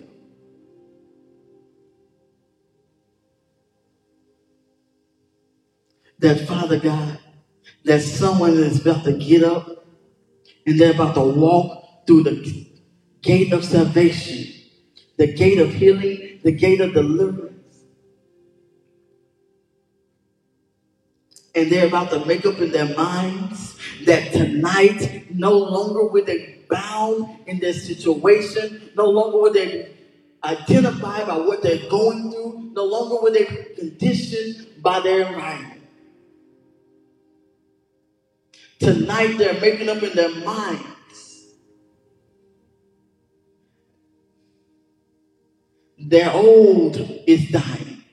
That, 6.19 6.47
Father 6.49 6.79
God, 6.79 7.19
that 7.85 8.03
someone 8.03 8.53
is 8.53 8.81
about 8.81 9.05
to 9.05 9.13
get 9.13 9.45
up 9.45 9.87
and 10.67 10.79
they're 10.81 10.93
about 10.93 11.15
to 11.15 11.23
walk 11.23 12.07
through 12.07 12.25
the 12.25 12.67
gate 13.23 13.53
of 13.53 13.65
salvation, 13.65 14.53
the 15.17 15.33
gate 15.33 15.59
of 15.59 15.73
healing, 15.75 16.41
the 16.43 16.53
gate 16.53 16.81
of 16.81 16.95
deliverance. 16.95 17.53
And 21.55 21.71
they're 21.71 21.87
about 21.87 22.11
to 22.11 22.25
make 22.27 22.45
up 22.47 22.59
in 22.61 22.73
their 22.73 22.95
minds 22.95 23.79
that 24.05 24.33
tonight 24.33 25.27
no 25.35 25.53
longer 25.57 26.07
will 26.07 26.25
they 26.25 26.61
bound 26.69 27.41
in 27.47 27.61
their 27.61 27.73
situation, 27.73 28.91
no 28.97 29.07
longer 29.09 29.39
will 29.39 29.53
they 29.53 29.97
identify 30.45 31.25
by 31.25 31.37
what 31.37 31.63
they're 31.63 31.89
going 31.89 32.31
through, 32.31 32.71
no 32.75 32.85
longer 32.85 33.17
will 33.23 33.33
they 33.33 33.45
conditioned 33.77 34.67
by 34.83 35.01
their 35.01 35.27
environment. 35.27 35.76
Tonight 38.79 39.39
they're 39.39 39.61
making 39.61 39.89
up 39.89 40.03
in 40.03 40.15
their 40.15 40.35
minds. 40.45 40.85
Their 45.99 46.33
old 46.33 46.97
is 47.27 47.51
dying. 47.51 48.05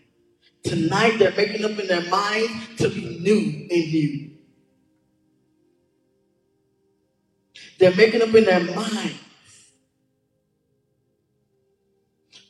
Tonight 0.64 1.18
they're 1.20 1.36
making 1.36 1.66
up 1.66 1.78
in 1.78 1.88
their 1.88 2.10
minds 2.10 2.78
to 2.78 2.90
be 2.90 3.20
new 3.20 3.68
in 3.70 3.90
you. 3.90 4.32
They're 7.80 7.96
making 7.96 8.22
up 8.22 8.34
in 8.34 8.46
their 8.46 8.64
minds 8.64 9.20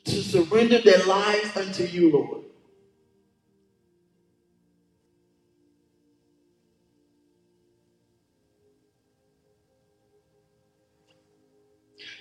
to 0.04 0.22
surrender 0.22 0.78
their 0.78 1.04
lives 1.04 1.56
unto 1.56 1.84
you, 1.84 2.12
Lord. 2.12 2.44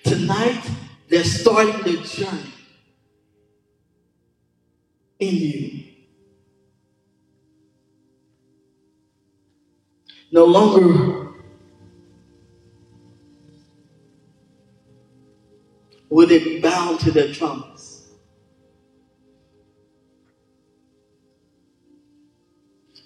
Tonight, 0.04 0.64
they're 1.10 1.24
starting 1.24 1.82
the 1.84 2.02
journey 2.04 2.54
in 5.20 5.36
you. 5.36 5.84
No 10.32 10.46
longer 10.46 11.32
will 16.10 16.28
they 16.28 16.40
be 16.44 16.60
bound 16.60 17.00
to 17.02 17.12
their 17.12 17.30
traumas. 17.30 18.08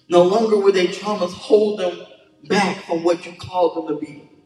No 0.08 0.22
longer 0.22 0.58
will 0.58 0.72
their 0.72 0.86
traumas 0.86 1.32
hold 1.32 1.80
them 1.80 2.00
back 2.44 2.84
from 2.84 3.04
what 3.04 3.26
you 3.26 3.32
called 3.32 3.76
them 3.76 3.94
to 3.96 4.00
be. 4.00 4.37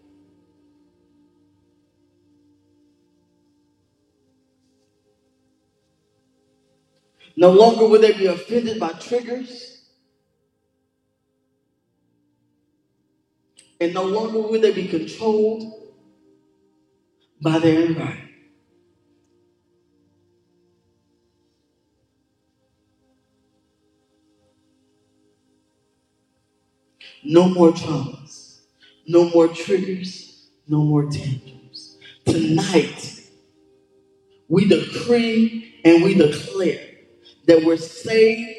No 7.36 7.50
longer 7.50 7.86
will 7.86 8.00
they 8.00 8.12
be 8.12 8.26
offended 8.26 8.78
by 8.78 8.90
triggers. 8.92 9.86
And 13.80 13.94
no 13.94 14.04
longer 14.04 14.40
will 14.40 14.60
they 14.60 14.72
be 14.72 14.86
controlled 14.88 15.64
by 17.40 17.58
their 17.58 17.84
environment. 17.84 18.30
No 27.24 27.48
more 27.48 27.72
traumas, 27.72 28.62
no 29.06 29.28
more 29.30 29.48
triggers, 29.48 30.48
no 30.68 30.78
more 30.84 31.04
tantrums. 31.10 31.98
Tonight, 32.26 33.22
we 34.48 34.66
decree 34.68 35.80
and 35.84 36.02
we 36.02 36.14
declare 36.14 36.91
that 37.46 37.64
we're 37.64 37.76
saved, 37.76 38.58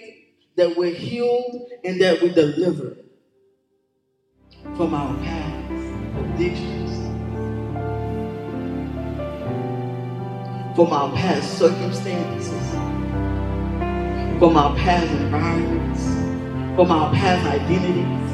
that 0.56 0.76
we're 0.76 0.94
healed, 0.94 1.70
and 1.84 2.02
that 2.02 2.22
we're 2.22 2.34
delivered 2.34 2.98
from 4.76 4.94
our 4.94 5.16
past 5.20 5.72
addictions, 6.20 6.92
from 10.76 10.92
our 10.92 11.12
past 11.16 11.58
circumstances, 11.58 12.72
from 14.40 14.58
our 14.58 14.76
past 14.76 15.10
environments, 15.12 16.04
from 16.76 16.92
our 16.92 17.14
past 17.14 17.48
identities. 17.48 18.32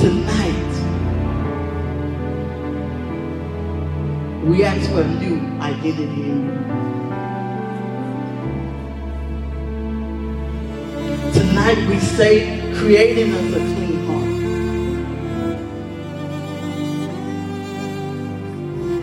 Tonight, 0.00 0.72
we 4.44 4.64
ask 4.64 4.90
for 4.90 5.02
a 5.02 5.08
new 5.08 5.40
identity 5.60 7.13
Tonight 11.64 11.88
we 11.88 11.98
say, 11.98 12.60
creating 12.76 13.32
us 13.32 13.54
a 13.54 13.58
clean 13.58 14.04
heart. 14.04 14.32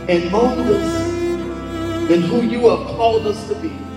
And 0.07 0.32
mold 0.32 0.59
us 0.59 2.12
in 2.12 2.22
who 2.22 2.43
you 2.43 2.70
have 2.70 2.86
called 2.95 3.26
us 3.26 3.47
to 3.47 3.55
be. 3.55 3.91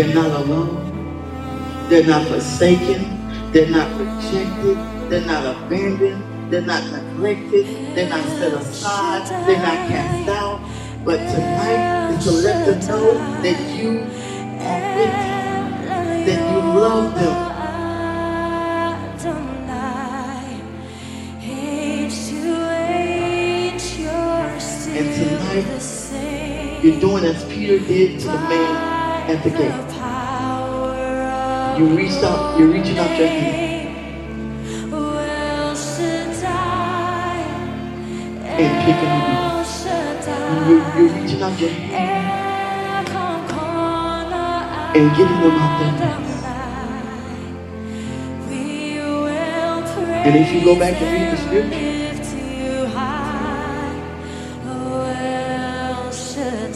They're 0.00 0.14
not 0.14 0.30
alone, 0.40 1.86
they're 1.90 2.06
not 2.06 2.26
forsaken, 2.26 3.52
they're 3.52 3.68
not 3.68 3.86
rejected, 4.00 4.78
they're 5.10 5.26
not 5.26 5.44
abandoned, 5.44 6.50
they're 6.50 6.62
not 6.62 6.82
neglected, 6.90 7.66
they're 7.94 8.08
not 8.08 8.24
set 8.24 8.54
aside, 8.54 9.28
they're 9.46 9.58
not 9.58 9.88
cast 9.90 10.26
out. 10.30 10.58
But 11.04 11.18
tonight 11.18 12.14
is 12.16 12.24
to 12.24 12.30
let 12.30 12.64
them 12.64 12.88
know 12.88 13.12
that 13.42 13.60
you 13.76 13.90
are 14.64 14.96
with 14.96 15.12
them, 15.12 16.24
that 16.24 16.40
you 16.50 16.80
love 16.80 17.14
them, 17.14 17.50
And 24.92 25.14
tonight, 25.14 26.82
You're 26.82 27.00
doing 27.00 27.24
as 27.24 27.44
Peter 27.44 27.78
did 27.78 28.18
to 28.20 28.26
the 28.26 28.38
man 28.38 28.90
at 29.30 29.44
the 29.44 29.50
gate. 29.50 29.89
You 31.80 31.86
reached 31.96 32.22
out, 32.22 32.58
you're 32.58 32.68
reaching 32.68 32.98
out 32.98 33.18
your 33.18 33.26
hand. 33.26 33.88
And 38.44 38.84
picking 38.84 39.08
them 39.08 39.36
up. 39.40 39.66
You're, 40.68 40.84
you're 40.94 41.08
reaching 41.22 41.42
out 41.42 41.58
your 41.58 41.70
hand 41.70 43.08
and 44.94 45.16
getting 45.16 45.40
them 45.40 45.52
out 45.52 45.80
there. 45.80 46.20
And 50.26 50.36
if 50.36 50.52
you 50.52 50.60
go 50.62 50.78
back 50.78 51.00
and 51.00 51.10
read 51.10 51.32
the 51.32 51.36
scripture, 51.38 51.90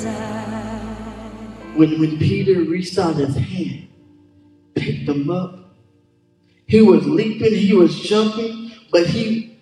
die. 0.02 0.34
when, 1.76 2.00
when 2.00 2.18
Peter 2.18 2.62
reached 2.62 2.98
out 2.98 3.16
his 3.16 3.36
hand, 3.36 3.88
them 5.14 5.30
up, 5.30 5.74
he 6.66 6.82
was 6.82 7.06
leaping, 7.06 7.54
he 7.54 7.74
was 7.74 8.00
jumping, 8.00 8.72
but 8.90 9.06
he, 9.06 9.58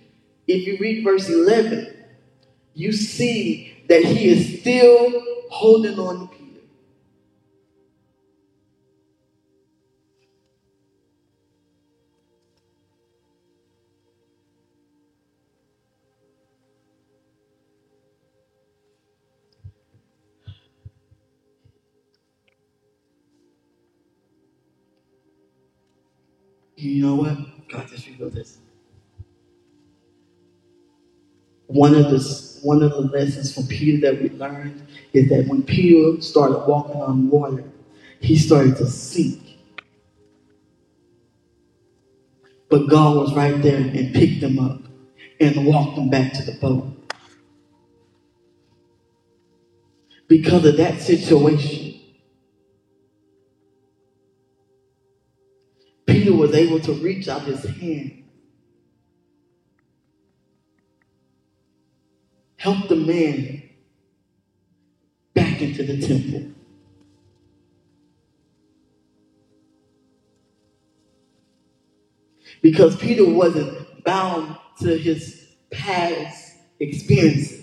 if 0.46 0.66
you 0.66 0.78
read 0.80 1.04
verse 1.04 1.28
11, 1.28 1.94
you 2.74 2.92
see 2.92 3.84
that 3.88 4.04
he 4.04 4.28
is 4.28 4.60
still 4.60 5.22
holding 5.50 5.98
on 5.98 6.28
You 26.82 27.06
know 27.06 27.14
what? 27.16 27.38
God 27.70 27.88
just 27.88 28.06
revealed 28.08 28.34
this. 28.34 28.58
One 31.68 31.94
of 31.94 32.10
the 32.10 32.60
one 32.62 32.82
of 32.82 32.92
the 32.92 33.00
lessons 33.00 33.54
from 33.54 33.66
Peter 33.68 34.12
that 34.12 34.22
we 34.22 34.30
learned 34.30 34.86
is 35.12 35.28
that 35.30 35.46
when 35.48 35.62
Peter 35.62 36.20
started 36.22 36.58
walking 36.66 37.00
on 37.00 37.30
water, 37.30 37.64
he 38.20 38.36
started 38.38 38.76
to 38.78 38.86
sink. 38.86 39.40
But 42.70 42.88
God 42.88 43.16
was 43.16 43.34
right 43.34 43.62
there 43.62 43.78
and 43.78 44.14
picked 44.14 44.42
him 44.42 44.58
up 44.58 44.80
and 45.40 45.66
walked 45.66 45.98
him 45.98 46.10
back 46.10 46.32
to 46.34 46.42
the 46.44 46.58
boat. 46.58 46.88
Because 50.28 50.64
of 50.66 50.76
that 50.78 51.00
situation, 51.00 51.91
Peter 56.32 56.40
was 56.40 56.54
able 56.54 56.80
to 56.80 56.92
reach 56.94 57.28
out 57.28 57.42
his 57.42 57.64
hand, 57.64 58.24
help 62.56 62.88
the 62.88 62.96
man 62.96 63.62
back 65.34 65.60
into 65.60 65.82
the 65.84 66.00
temple. 66.06 66.52
Because 72.62 72.96
Peter 72.96 73.28
wasn't 73.28 74.04
bound 74.04 74.56
to 74.80 74.96
his 74.98 75.48
past 75.70 76.56
experiences. 76.80 77.61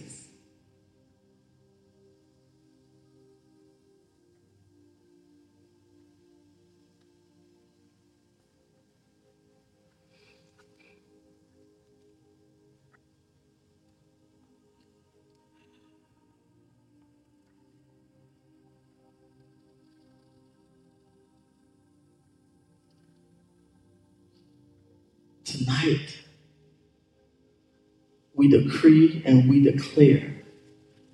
Decree 28.50 29.24
and 29.26 29.50
we 29.50 29.64
declare 29.64 30.36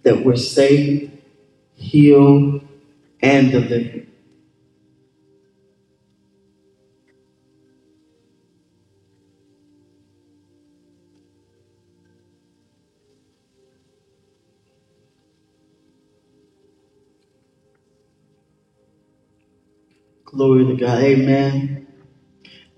that 0.03 0.25
we're 0.25 0.37
saved, 0.37 1.11
healed, 1.75 2.61
and 3.21 3.51
delivered. 3.51 4.07
Glory 20.25 20.65
to 20.67 20.75
God. 20.75 21.03
Amen. 21.03 21.87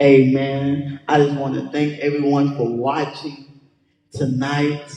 Amen. 0.02 1.02
I 1.08 1.20
just 1.24 1.40
want 1.40 1.56
to 1.56 1.70
thank 1.72 2.00
everyone 2.00 2.56
for 2.58 2.68
watching 2.70 3.57
tonight. 4.14 4.92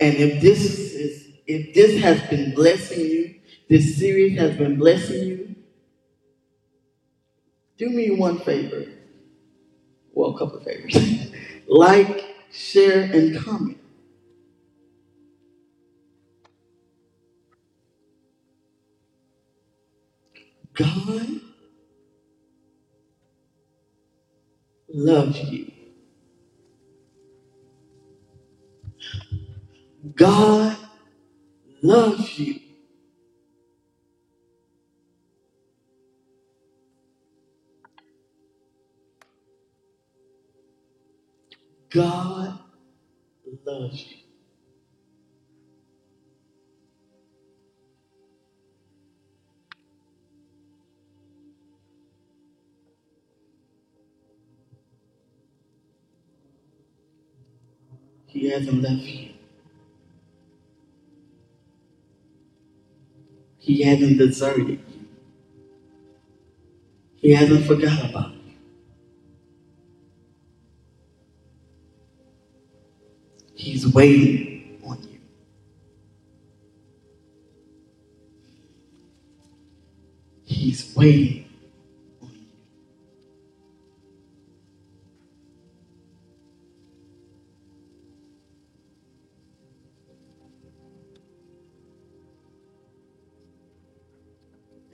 And 0.00 0.14
if 0.16 0.42
this 0.42 0.64
is 0.94 1.28
if 1.46 1.74
this 1.74 2.02
has 2.02 2.22
been 2.30 2.54
blessing 2.54 3.00
you, 3.00 3.34
this 3.68 3.98
series 3.98 4.38
has 4.38 4.56
been 4.56 4.78
blessing 4.78 5.26
you, 5.28 5.56
do 7.78 7.90
me 7.90 8.10
one 8.12 8.38
favor. 8.40 8.86
Well, 10.14 10.36
a 10.36 10.38
couple 10.38 10.58
of 10.58 10.64
favors. 10.64 11.32
like, 11.68 12.24
share, 12.52 13.02
and 13.12 13.38
comment. 13.38 13.78
God 20.74 21.40
loves 24.88 25.40
you. 25.50 25.71
God 30.16 30.76
loves 31.82 32.38
you. 32.38 32.60
God 41.90 42.58
loves 43.66 44.06
you. 44.10 44.16
He 58.26 58.50
hasn't 58.50 58.82
left 58.82 59.02
you. 59.02 59.31
He 63.62 63.84
hasn't 63.84 64.18
deserted 64.18 64.68
you. 64.70 65.06
He 67.14 67.32
hasn't 67.32 67.64
forgot 67.64 68.10
about 68.10 68.32
you. 68.32 68.54
He's 73.54 73.86
waiting 73.86 74.82
on 74.84 75.00
you. 75.04 75.20
He's 80.44 80.92
waiting 80.96 81.41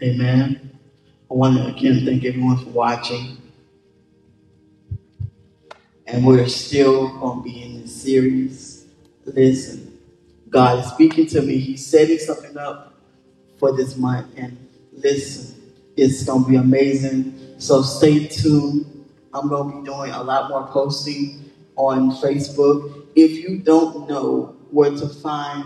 Amen. 0.01 0.78
I 1.28 1.34
want 1.34 1.57
to 1.57 1.66
again 1.66 2.05
thank 2.07 2.24
everyone 2.24 2.57
for 2.59 2.70
watching. 2.70 3.36
And 6.07 6.24
we're 6.24 6.46
still 6.46 7.18
going 7.18 7.38
to 7.38 7.44
be 7.44 7.62
in 7.64 7.82
this 7.82 8.01
series. 8.03 8.86
Listen, 9.24 9.99
God 10.49 10.78
is 10.78 10.86
speaking 10.92 11.26
to 11.26 11.42
me. 11.42 11.59
He's 11.59 11.84
setting 11.84 12.18
something 12.18 12.57
up 12.57 12.94
for 13.59 13.76
this 13.76 13.96
month. 13.96 14.28
And 14.36 14.57
listen, 14.92 15.61
it's 15.96 16.24
going 16.24 16.44
to 16.44 16.49
be 16.49 16.57
amazing. 16.57 17.57
So 17.59 17.82
stay 17.82 18.28
tuned. 18.28 19.05
I'm 19.34 19.49
going 19.49 19.72
to 19.72 19.78
be 19.80 19.84
doing 19.84 20.12
a 20.12 20.22
lot 20.22 20.49
more 20.49 20.68
posting 20.68 21.51
on 21.74 22.12
Facebook. 22.12 23.05
If 23.16 23.32
you 23.32 23.59
don't 23.59 24.09
know 24.09 24.57
where 24.70 24.92
to 24.92 25.09
find 25.09 25.64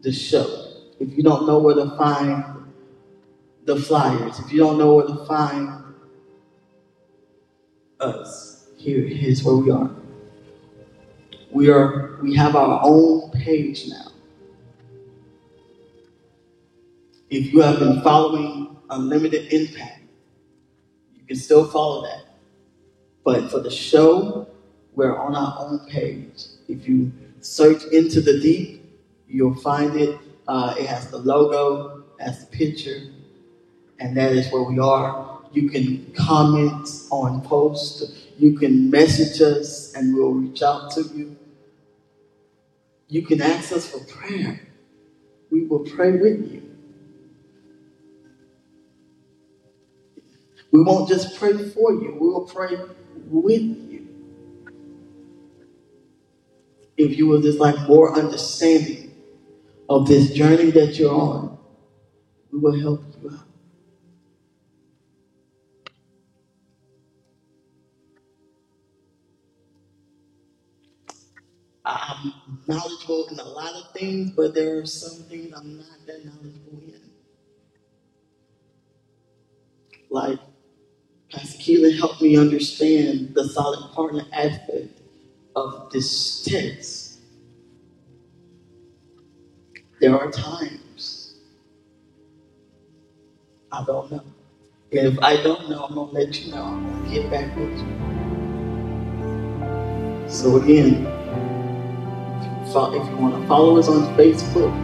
the 0.00 0.10
show, 0.10 0.68
if 0.98 1.14
you 1.14 1.22
don't 1.22 1.46
know 1.46 1.58
where 1.58 1.74
to 1.74 1.94
find 1.98 2.55
the 3.66 3.76
flyers, 3.76 4.38
if 4.38 4.52
you 4.52 4.58
don't 4.60 4.78
know 4.78 4.94
where 4.94 5.06
to 5.06 5.26
find 5.26 5.82
us, 7.98 8.68
here, 8.76 9.00
here's 9.06 9.42
where 9.42 9.56
we 9.56 9.70
are. 9.70 9.90
We 11.50 11.68
are 11.70 12.18
we 12.22 12.34
have 12.34 12.54
our 12.54 12.80
own 12.84 13.30
page 13.32 13.88
now. 13.88 14.12
If 17.28 17.52
you 17.52 17.60
have 17.60 17.80
been 17.80 18.02
following 18.02 18.76
Unlimited 18.88 19.52
Impact, 19.52 20.02
you 21.14 21.24
can 21.26 21.36
still 21.36 21.66
follow 21.68 22.02
that. 22.02 22.36
But 23.24 23.50
for 23.50 23.58
the 23.58 23.70
show, 23.70 24.48
we're 24.94 25.18
on 25.18 25.34
our 25.34 25.56
own 25.58 25.80
page. 25.88 26.44
If 26.68 26.88
you 26.88 27.12
search 27.40 27.82
into 27.90 28.20
the 28.20 28.38
deep, 28.40 28.84
you'll 29.26 29.56
find 29.56 29.96
it. 29.96 30.18
Uh, 30.46 30.74
it 30.78 30.86
has 30.86 31.10
the 31.10 31.18
logo, 31.18 32.04
has 32.20 32.46
the 32.46 32.56
picture, 32.56 33.02
and 34.00 34.16
that 34.16 34.32
is 34.32 34.52
where 34.52 34.62
we 34.62 34.78
are. 34.78 35.40
You 35.52 35.70
can 35.70 36.12
comment 36.14 36.88
on 37.10 37.42
posts. 37.42 38.04
You 38.38 38.58
can 38.58 38.90
message 38.90 39.40
us, 39.42 39.94
and 39.94 40.14
we'll 40.14 40.32
reach 40.34 40.62
out 40.62 40.92
to 40.92 41.02
you. 41.02 41.36
You 43.08 43.22
can 43.22 43.42
ask 43.42 43.72
us 43.72 43.88
for 43.90 44.00
prayer. 44.06 44.60
We 45.50 45.66
will 45.66 45.80
pray 45.80 46.12
with 46.12 46.52
you. 46.52 46.62
We 50.72 50.82
won't 50.82 51.08
just 51.08 51.38
pray 51.38 51.52
for 51.70 51.92
you, 51.92 52.12
we 52.20 52.28
will 52.28 52.46
pray 52.46 52.76
with 53.26 53.62
you. 53.90 54.08
If 56.96 57.18
you 57.18 57.26
will 57.26 57.42
just 57.42 57.58
like 57.60 57.76
more 57.88 58.18
understanding 58.18 59.14
of 59.88 60.06
this 60.08 60.32
journey 60.32 60.70
that 60.72 60.98
you're 60.98 61.14
on, 61.14 61.58
we 62.52 62.58
will 62.60 62.78
help 62.80 63.04
you 63.08 63.15
knowledgeable 72.68 73.28
in 73.28 73.38
a 73.38 73.44
lot 73.44 73.74
of 73.74 73.92
things, 73.92 74.30
but 74.32 74.54
there 74.54 74.78
are 74.78 74.86
some 74.86 75.24
things 75.24 75.54
I'm 75.56 75.78
not 75.78 76.06
that 76.06 76.24
knowledgeable 76.24 76.82
in. 76.86 77.00
Like 80.10 80.38
Pastor 81.30 81.58
Keelan 81.58 81.96
helped 81.98 82.22
me 82.22 82.36
understand 82.36 83.34
the 83.34 83.48
solid 83.48 83.92
partner 83.92 84.26
aspect 84.32 85.00
of 85.54 85.90
this 85.90 86.44
text. 86.44 87.18
There 90.00 90.18
are 90.18 90.30
times 90.30 91.26
I 93.72 93.84
don't 93.84 94.10
know. 94.10 94.22
And 94.92 95.08
if 95.08 95.18
I 95.20 95.42
don't 95.42 95.68
know, 95.68 95.84
I'm 95.84 95.94
going 95.94 96.08
to 96.08 96.14
let 96.14 96.40
you 96.40 96.52
know. 96.52 96.62
I'm 96.62 97.04
going 97.04 97.04
to 97.04 97.10
get 97.10 97.30
back 97.30 97.56
with 97.56 97.78
you. 97.78 98.06
So, 100.28 100.56
again, 100.56 101.06
if 102.68 103.08
you, 103.08 103.16
want 103.16 103.40
to 103.40 103.48
follow 103.48 103.78
us 103.78 103.88
on 103.88 104.02
Facebook, 104.16 104.74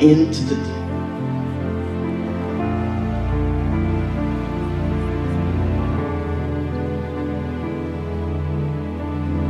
into 0.00 0.42
the 0.44 0.54
deep. 0.56 0.74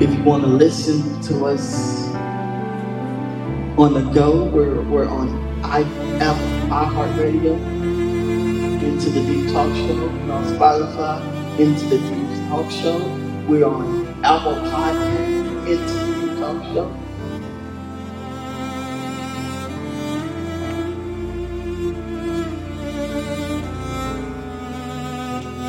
If 0.01 0.17
you 0.17 0.23
want 0.25 0.45
to 0.45 0.49
listen 0.49 1.21
to 1.23 1.47
us 1.47 2.09
on 3.77 3.95
the 3.95 4.11
go, 4.13 4.45
we're, 4.45 4.83
we're 4.83 5.09
on 5.09 5.29
I, 5.65 5.83
Apple, 6.21 6.69
iHeartRadio, 6.71 7.55
Into 8.83 9.11
the 9.11 9.21
Deep 9.21 9.53
Talk 9.53 9.75
Show, 9.75 9.95
we're 9.95 10.33
on 10.33 10.45
Spotify, 10.45 11.59
Into 11.59 11.87
the 11.87 11.99
Deep 11.99 12.49
Talk 12.49 12.71
Show. 12.71 12.99
We're 13.49 13.67
on 13.67 14.04
Apple 14.27 14.55
Podcast, 14.55 15.67
Into 15.69 15.93
the 15.93 16.15
Deep 16.19 16.39
Talk 16.39 16.57
Show. 16.73 16.89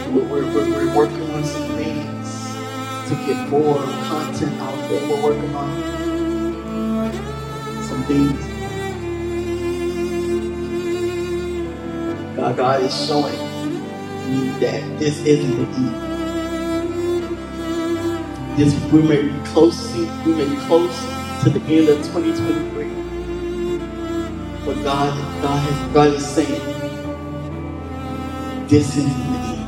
We're, 0.10 0.24
we're, 0.24 0.46
we're, 0.54 0.70
we're 0.70 0.96
working 0.96 1.30
on 1.32 1.44
some 1.44 1.68
things 1.76 2.30
to 3.10 3.16
get 3.28 3.50
more 3.50 3.76
content 3.76 4.62
out 4.62 4.90
there. 4.90 5.06
We're 5.10 5.22
working 5.22 5.54
on 5.54 5.70
some 7.84 8.04
things. 8.06 8.40
God, 12.38 12.56
God 12.56 12.82
is 12.84 13.06
showing 13.06 13.38
me 14.32 14.48
that 14.60 14.98
this 14.98 15.26
isn't 15.26 15.58
the 15.58 15.66
end. 15.78 16.15
This 18.56 18.74
we 18.90 19.02
may 19.02 19.22
be 19.22 19.38
close 19.48 19.92
to 19.92 20.00
we 20.26 20.34
may 20.34 20.48
be 20.48 20.56
close 20.62 20.98
to 21.44 21.50
the 21.50 21.60
end 21.68 21.90
of 21.90 21.98
2023. 22.06 22.86
But 24.66 24.82
God, 24.82 25.42
God 25.42 25.60
has 25.60 25.94
God 25.94 26.14
is 26.14 26.26
saying 26.26 26.62
this 28.70 28.96
isn't 28.96 29.12
the 29.12 29.40
end. 29.40 29.66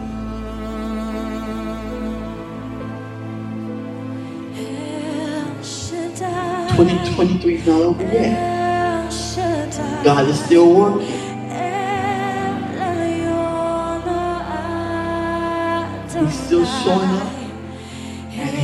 2023 6.78 7.56
is 7.56 7.68
not 7.68 7.82
over 7.82 8.04
yet. 8.04 9.12
God 10.06 10.30
is 10.30 10.40
still 10.46 10.74
working. 10.74 11.08
He's 16.26 16.40
still 16.46 16.66
showing 16.66 17.10
up. 17.10 17.37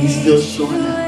He's 0.04 0.20
still 0.20 0.38
showing 0.42 0.82
up. 0.82 0.98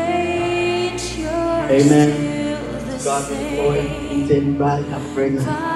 Amen. 1.71 3.03
God 3.05 3.29
be 3.29 3.35
the 3.37 3.51
glory. 3.57 3.81
Thanks 3.83 4.31
everybody. 4.31 4.85
Have 4.85 5.11
a 5.11 5.15
great 5.15 5.33
night. 5.33 5.76